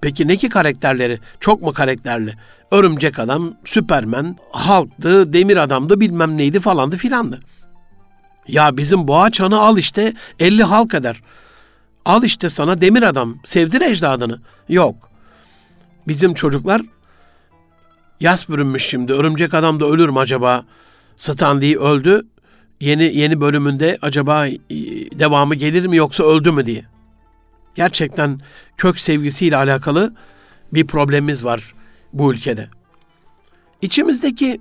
Peki 0.00 0.28
ne 0.28 0.36
ki 0.36 0.48
karakterleri? 0.48 1.18
Çok 1.40 1.62
mu 1.62 1.72
karakterli? 1.72 2.34
Örümcek 2.70 3.18
Adam, 3.18 3.54
Süpermen, 3.64 4.36
Halk'tı, 4.52 5.32
Demir 5.32 5.56
Adam'dı, 5.56 6.00
bilmem 6.00 6.36
neydi 6.36 6.60
falandı 6.60 6.96
filandı. 6.96 7.40
Ya 8.48 8.76
bizim 8.76 9.08
boğa 9.08 9.30
çanı 9.30 9.58
al 9.58 9.78
işte 9.78 10.14
50 10.40 10.62
halk 10.62 10.94
eder. 10.94 11.20
Al 12.04 12.22
işte 12.22 12.48
sana 12.48 12.80
demir 12.80 13.02
adam. 13.02 13.38
Sevdir 13.44 13.80
ecdadını. 13.80 14.40
Yok. 14.68 15.10
Bizim 16.08 16.34
çocuklar 16.34 16.82
yas 18.20 18.48
bürünmüş 18.48 18.86
şimdi. 18.86 19.12
Örümcek 19.12 19.54
adam 19.54 19.80
da 19.80 19.86
ölür 19.86 20.08
mü 20.08 20.18
acaba? 20.18 20.64
Stanley 21.16 21.76
öldü. 21.76 22.26
Yeni 22.80 23.04
yeni 23.04 23.40
bölümünde 23.40 23.98
acaba 24.02 24.46
e, 24.46 24.54
devamı 25.18 25.54
gelir 25.54 25.86
mi 25.86 25.96
yoksa 25.96 26.24
öldü 26.24 26.52
mü 26.52 26.66
diye. 26.66 26.84
Gerçekten 27.74 28.40
kök 28.76 29.00
sevgisiyle 29.00 29.56
alakalı 29.56 30.14
bir 30.72 30.86
problemimiz 30.86 31.44
var 31.44 31.74
bu 32.12 32.32
ülkede. 32.32 32.68
İçimizdeki 33.82 34.60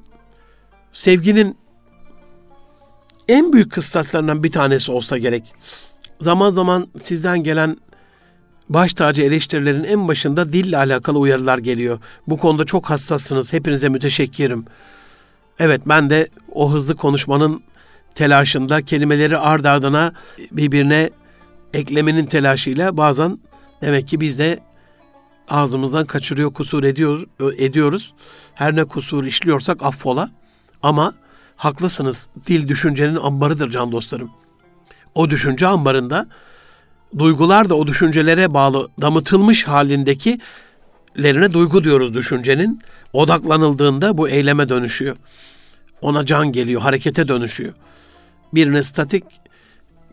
sevginin 0.93 1.57
en 3.27 3.53
büyük 3.53 3.71
kıstaslarından 3.71 4.43
bir 4.43 4.51
tanesi 4.51 4.91
olsa 4.91 5.17
gerek. 5.17 5.53
Zaman 6.21 6.51
zaman 6.51 6.87
sizden 7.03 7.43
gelen 7.43 7.77
baş 8.69 8.93
tacı 8.93 9.21
eleştirilerin 9.21 9.83
en 9.83 10.07
başında 10.07 10.53
dille 10.53 10.77
alakalı 10.77 11.19
uyarılar 11.19 11.57
geliyor. 11.57 11.99
Bu 12.27 12.37
konuda 12.37 12.65
çok 12.65 12.89
hassassınız. 12.89 13.53
Hepinize 13.53 13.89
müteşekkirim. 13.89 14.65
Evet 15.59 15.81
ben 15.85 16.09
de 16.09 16.29
o 16.51 16.71
hızlı 16.71 16.95
konuşmanın 16.95 17.63
telaşında 18.15 18.81
kelimeleri 18.81 19.37
ard 19.37 19.65
ardına 19.65 20.13
birbirine 20.51 21.09
eklemenin 21.73 22.25
telaşıyla 22.25 22.97
bazen 22.97 23.39
demek 23.81 24.07
ki 24.07 24.19
biz 24.19 24.39
de 24.39 24.59
ağzımızdan 25.49 26.05
kaçırıyor, 26.05 26.53
kusur 26.53 26.83
ediyor, 26.83 27.27
ediyoruz. 27.57 28.13
Her 28.53 28.75
ne 28.75 28.83
kusur 28.83 29.23
işliyorsak 29.23 29.83
affola. 29.83 30.29
Ama 30.83 31.13
haklısınız. 31.55 32.27
Dil 32.47 32.67
düşüncenin 32.67 33.15
ambarıdır 33.15 33.69
can 33.71 33.91
dostlarım. 33.91 34.31
O 35.15 35.29
düşünce 35.29 35.67
ambarında 35.67 36.27
duygular 37.17 37.69
da 37.69 37.75
o 37.75 37.87
düşüncelere 37.87 38.53
bağlı 38.53 38.87
damıtılmış 39.01 39.67
halindeki 39.67 40.39
lerine 41.23 41.53
duygu 41.53 41.83
diyoruz 41.83 42.13
düşüncenin. 42.13 42.81
Odaklanıldığında 43.13 44.17
bu 44.17 44.29
eyleme 44.29 44.69
dönüşüyor. 44.69 45.15
Ona 46.01 46.25
can 46.25 46.51
geliyor, 46.51 46.81
harekete 46.81 47.27
dönüşüyor. 47.27 47.73
Birine 48.53 48.83
statik, 48.83 49.23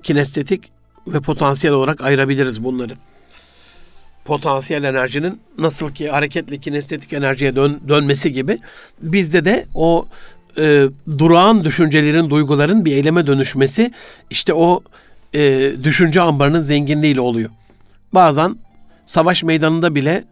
kinestetik 0.03 0.73
ve 1.07 1.21
potansiyel 1.21 1.75
olarak 1.75 2.01
ayırabiliriz 2.01 2.65
bunları. 2.65 2.95
Potansiyel 4.25 4.85
enerjinin 4.85 5.41
nasıl 5.59 5.91
ki 5.91 6.11
hareketli 6.11 6.61
kinestetik 6.61 7.13
enerjiye 7.13 7.57
dön, 7.57 7.81
dönmesi 7.89 8.33
gibi 8.33 8.59
bizde 9.03 9.45
de 9.45 9.67
o 9.75 10.07
e, 10.59 10.89
durağan 11.19 11.65
düşüncelerin, 11.65 12.31
duyguların 12.31 12.85
bir 12.85 12.93
eyleme 12.93 13.27
dönüşmesi 13.27 13.93
işte 14.31 14.55
o 14.55 14.83
e, 15.35 15.73
düşünce 15.85 16.21
ambarının 16.21 16.63
zenginliğiyle 16.63 17.21
oluyor. 17.21 17.51
Bazen 18.15 18.57
savaş 19.07 19.43
meydanında 19.43 19.95
bile 19.95 20.25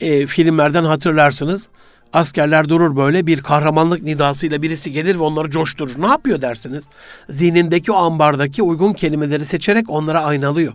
e, 0.00 0.26
filmlerden 0.26 0.84
hatırlarsınız. 0.84 1.68
Askerler 2.12 2.68
durur 2.68 2.96
böyle 2.96 3.26
bir 3.26 3.42
kahramanlık 3.42 4.02
nidasıyla 4.02 4.62
birisi 4.62 4.92
gelir 4.92 5.14
ve 5.14 5.22
onları 5.22 5.50
coşturur. 5.50 6.02
Ne 6.02 6.06
yapıyor 6.06 6.40
dersiniz? 6.40 6.84
Zihnindeki 7.30 7.92
o 7.92 7.96
ambardaki 7.96 8.62
uygun 8.62 8.92
kelimeleri 8.92 9.44
seçerek 9.44 9.90
onlara 9.90 10.24
aynalıyor. 10.24 10.72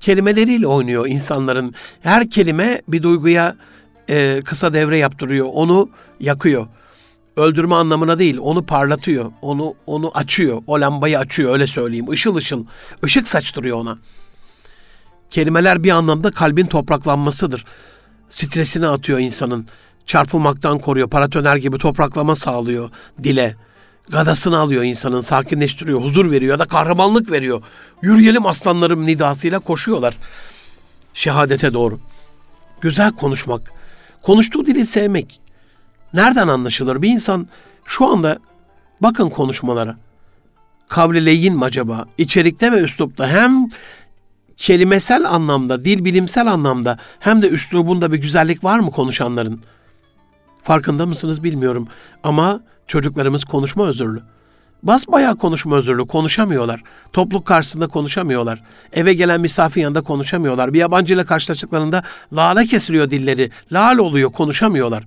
Kelimeleriyle 0.00 0.66
oynuyor 0.66 1.06
insanların. 1.06 1.74
Her 2.00 2.30
kelime 2.30 2.82
bir 2.88 3.02
duyguya 3.02 3.56
e, 4.10 4.42
kısa 4.44 4.72
devre 4.72 4.98
yaptırıyor. 4.98 5.46
Onu 5.52 5.90
yakıyor 6.20 6.66
öldürme 7.38 7.74
anlamına 7.74 8.18
değil 8.18 8.38
onu 8.38 8.66
parlatıyor. 8.66 9.32
Onu 9.42 9.74
onu 9.86 10.10
açıyor. 10.14 10.62
O 10.66 10.80
lambayı 10.80 11.18
açıyor 11.18 11.52
öyle 11.52 11.66
söyleyeyim. 11.66 12.12
Işıl 12.12 12.36
ışıl. 12.36 12.64
ışık 13.04 13.28
saçtırıyor 13.28 13.76
ona. 13.76 13.98
Kelimeler 15.30 15.82
bir 15.82 15.90
anlamda 15.90 16.30
kalbin 16.30 16.66
topraklanmasıdır. 16.66 17.64
Stresini 18.28 18.86
atıyor 18.86 19.18
insanın. 19.18 19.66
Çarpılmaktan 20.08 20.78
koruyor. 20.78 21.08
Paratoner 21.08 21.56
gibi 21.56 21.78
topraklama 21.78 22.36
sağlıyor 22.36 22.90
dile. 23.22 23.56
Gadasını 24.10 24.58
alıyor 24.58 24.82
insanın, 24.82 25.20
sakinleştiriyor, 25.20 26.02
huzur 26.02 26.30
veriyor 26.30 26.52
ya 26.52 26.58
da 26.58 26.66
kahramanlık 26.66 27.30
veriyor. 27.30 27.62
Yürüyelim 28.02 28.46
aslanlarım 28.46 29.06
nidasıyla 29.06 29.58
koşuyorlar 29.58 30.18
şehadete 31.14 31.74
doğru. 31.74 32.00
Güzel 32.80 33.12
konuşmak, 33.12 33.72
konuştuğu 34.22 34.66
dili 34.66 34.86
sevmek, 34.86 35.40
Nereden 36.14 36.48
anlaşılır? 36.48 37.02
Bir 37.02 37.08
insan 37.08 37.48
şu 37.84 38.06
anda 38.06 38.38
bakın 39.00 39.28
konuşmalara. 39.28 39.96
Kavli 40.88 41.26
leyin 41.26 41.56
mi 41.56 41.64
acaba? 41.64 42.06
İçerikte 42.18 42.72
ve 42.72 42.80
üslupta 42.80 43.28
hem 43.28 43.70
kelimesel 44.56 45.30
anlamda, 45.30 45.84
dil 45.84 46.04
bilimsel 46.04 46.52
anlamda 46.52 46.98
hem 47.20 47.42
de 47.42 47.48
üslubunda 47.48 48.12
bir 48.12 48.18
güzellik 48.18 48.64
var 48.64 48.78
mı 48.78 48.90
konuşanların? 48.90 49.60
Farkında 50.62 51.06
mısınız 51.06 51.42
bilmiyorum 51.42 51.88
ama 52.22 52.60
çocuklarımız 52.86 53.44
konuşma 53.44 53.86
özürlü. 53.86 54.22
Basbayağı 54.82 55.36
konuşma 55.36 55.76
özürlü, 55.76 56.06
konuşamıyorlar. 56.06 56.82
Topluluk 57.12 57.46
karşısında 57.46 57.86
konuşamıyorlar. 57.86 58.62
Eve 58.92 59.14
gelen 59.14 59.40
misafir 59.40 59.80
yanında 59.80 60.00
konuşamıyorlar. 60.00 60.72
Bir 60.72 60.78
yabancıyla 60.78 61.24
karşılaştıklarında 61.24 62.02
lale 62.32 62.66
kesiliyor 62.66 63.10
dilleri. 63.10 63.50
Lal 63.72 63.98
oluyor, 63.98 64.32
konuşamıyorlar. 64.32 65.04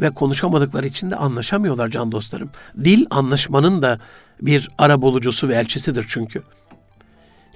Ve 0.00 0.10
konuşamadıkları 0.10 0.86
için 0.86 1.10
de 1.10 1.16
anlaşamıyorlar 1.16 1.88
can 1.88 2.12
dostlarım. 2.12 2.50
Dil 2.84 3.06
anlaşmanın 3.10 3.82
da 3.82 3.98
bir 4.42 4.70
ara 4.78 5.02
bulucusu 5.02 5.48
ve 5.48 5.54
elçisidir 5.54 6.04
çünkü. 6.08 6.42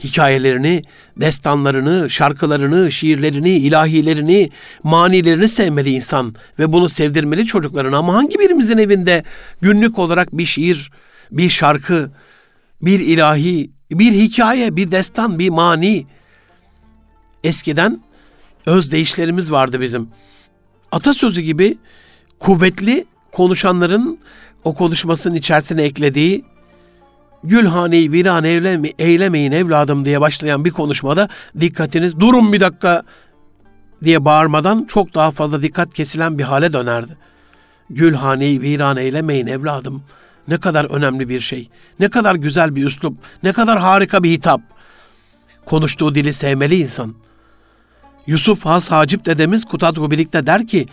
Hikayelerini, 0.05 0.83
destanlarını, 1.17 2.11
şarkılarını, 2.11 2.93
şiirlerini, 2.93 3.51
ilahilerini, 3.51 4.51
manilerini 4.83 5.49
sevmeli 5.49 5.91
insan 5.91 6.35
ve 6.59 6.73
bunu 6.73 6.89
sevdirmeli 6.89 7.47
çocuklarına. 7.47 7.99
Ama 7.99 8.15
hangi 8.15 8.39
birimizin 8.39 8.79
evinde 8.79 9.25
günlük 9.61 9.99
olarak 9.99 10.33
bir 10.33 10.45
şiir, 10.45 10.91
bir 11.31 11.51
şarkı, 11.51 12.11
bir 12.83 13.01
ilahi, 13.01 13.71
bir 13.91 14.13
hikaye, 14.13 14.77
bir 14.77 14.91
destan, 14.91 15.39
bir 15.39 15.49
mani. 15.49 16.07
Eskiden 17.45 18.01
özdeyişlerimiz 18.67 19.53
vardı 19.53 19.81
bizim. 19.81 20.09
Atasözü 20.93 21.41
gibi 21.41 21.79
kuvvetli 22.39 23.05
konuşanların 23.33 24.19
o 24.65 24.75
konuşmasının 24.75 25.35
içerisine 25.35 25.83
eklediği 25.83 26.45
Gülhaneyi 27.45 28.13
viran 28.13 28.45
eyleme, 28.45 28.93
eylemeyin 28.99 29.53
evladım 29.53 30.05
diye 30.05 30.21
başlayan 30.21 30.65
bir 30.65 30.71
konuşmada 30.71 31.29
dikkatiniz 31.61 32.21
durun 32.21 32.53
bir 32.53 32.61
dakika 32.61 33.03
diye 34.05 34.25
bağırmadan 34.25 34.85
çok 34.89 35.15
daha 35.15 35.31
fazla 35.31 35.63
dikkat 35.63 35.95
kesilen 35.95 36.39
bir 36.39 36.45
hale 36.45 36.73
dönerdi. 36.73 37.17
Gülhaneyi 37.91 38.63
viran 38.63 38.97
eylemeyin 38.97 39.47
evladım. 39.47 40.03
Ne 40.49 40.57
kadar 40.57 40.85
önemli 40.85 41.29
bir 41.29 41.41
şey. 41.41 41.69
Ne 42.01 42.09
kadar 42.09 42.35
güzel 42.35 42.77
bir 42.77 42.87
üslup. 42.87 43.19
Ne 43.43 43.53
kadar 43.53 43.79
harika 43.79 44.23
bir 44.23 44.31
hitap. 44.31 44.61
Konuştuğu 45.67 46.15
dili 46.15 46.33
sevmeli 46.33 46.77
insan. 46.77 47.15
Yusuf 48.27 48.65
Has 48.65 48.91
Hacip 48.91 49.27
dedemiz 49.27 49.65
Kutat 49.65 49.97
birlikte 49.97 50.47
der 50.47 50.67
ki, 50.67 50.87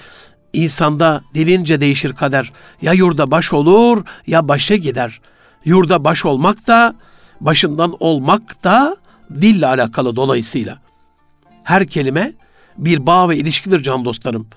insanda 0.53 1.21
dilince 1.35 1.81
değişir 1.81 2.13
kader. 2.13 2.51
Ya 2.81 2.93
yurda 2.93 3.31
baş 3.31 3.53
olur 3.53 4.03
ya 4.27 4.47
başa 4.47 4.75
gider. 4.75 5.21
Yurda 5.65 6.03
baş 6.03 6.25
olmak 6.25 6.67
da, 6.67 6.95
başından 7.41 7.95
olmak 7.99 8.63
da 8.63 8.97
dille 9.41 9.67
alakalı 9.67 10.15
dolayısıyla. 10.15 10.79
Her 11.63 11.87
kelime 11.87 12.33
bir 12.77 13.05
bağ 13.05 13.29
ve 13.29 13.37
ilişkidir 13.37 13.83
can 13.83 14.05
dostlarım. 14.05 14.47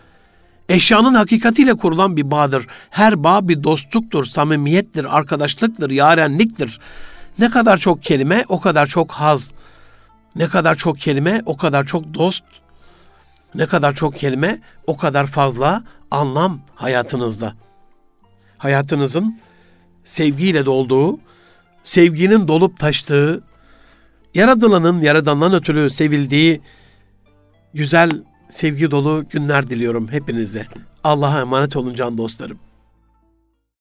Eşyanın 0.68 1.14
hakikatiyle 1.14 1.74
kurulan 1.74 2.16
bir 2.16 2.30
bağdır. 2.30 2.66
Her 2.90 3.24
bağ 3.24 3.48
bir 3.48 3.64
dostluktur, 3.64 4.24
samimiyettir, 4.24 5.16
arkadaşlıktır, 5.16 5.90
yarenliktir. 5.90 6.80
Ne 7.38 7.50
kadar 7.50 7.78
çok 7.78 8.02
kelime 8.02 8.44
o 8.48 8.60
kadar 8.60 8.86
çok 8.86 9.12
haz. 9.12 9.52
Ne 10.36 10.48
kadar 10.48 10.74
çok 10.74 10.98
kelime 10.98 11.42
o 11.46 11.56
kadar 11.56 11.86
çok 11.86 12.14
dost. 12.14 12.44
Ne 13.54 13.66
kadar 13.66 13.94
çok 13.94 14.16
kelime 14.16 14.60
o 14.86 14.96
kadar 14.96 15.26
fazla 15.26 15.82
anlam 16.10 16.60
hayatınızda. 16.74 17.54
Hayatınızın 18.58 19.38
sevgiyle 20.04 20.66
dolduğu, 20.66 21.18
sevginin 21.84 22.48
dolup 22.48 22.78
taştığı, 22.78 23.42
yaradılanın 24.34 25.00
yaradandan 25.00 25.54
ötürü 25.54 25.90
sevildiği 25.90 26.60
güzel 27.74 28.10
sevgi 28.50 28.90
dolu 28.90 29.24
günler 29.30 29.70
diliyorum 29.70 30.08
hepinize. 30.08 30.66
Allah'a 31.04 31.40
emanet 31.40 31.76
olun 31.76 31.94
can 31.94 32.18
dostlarım. 32.18 32.58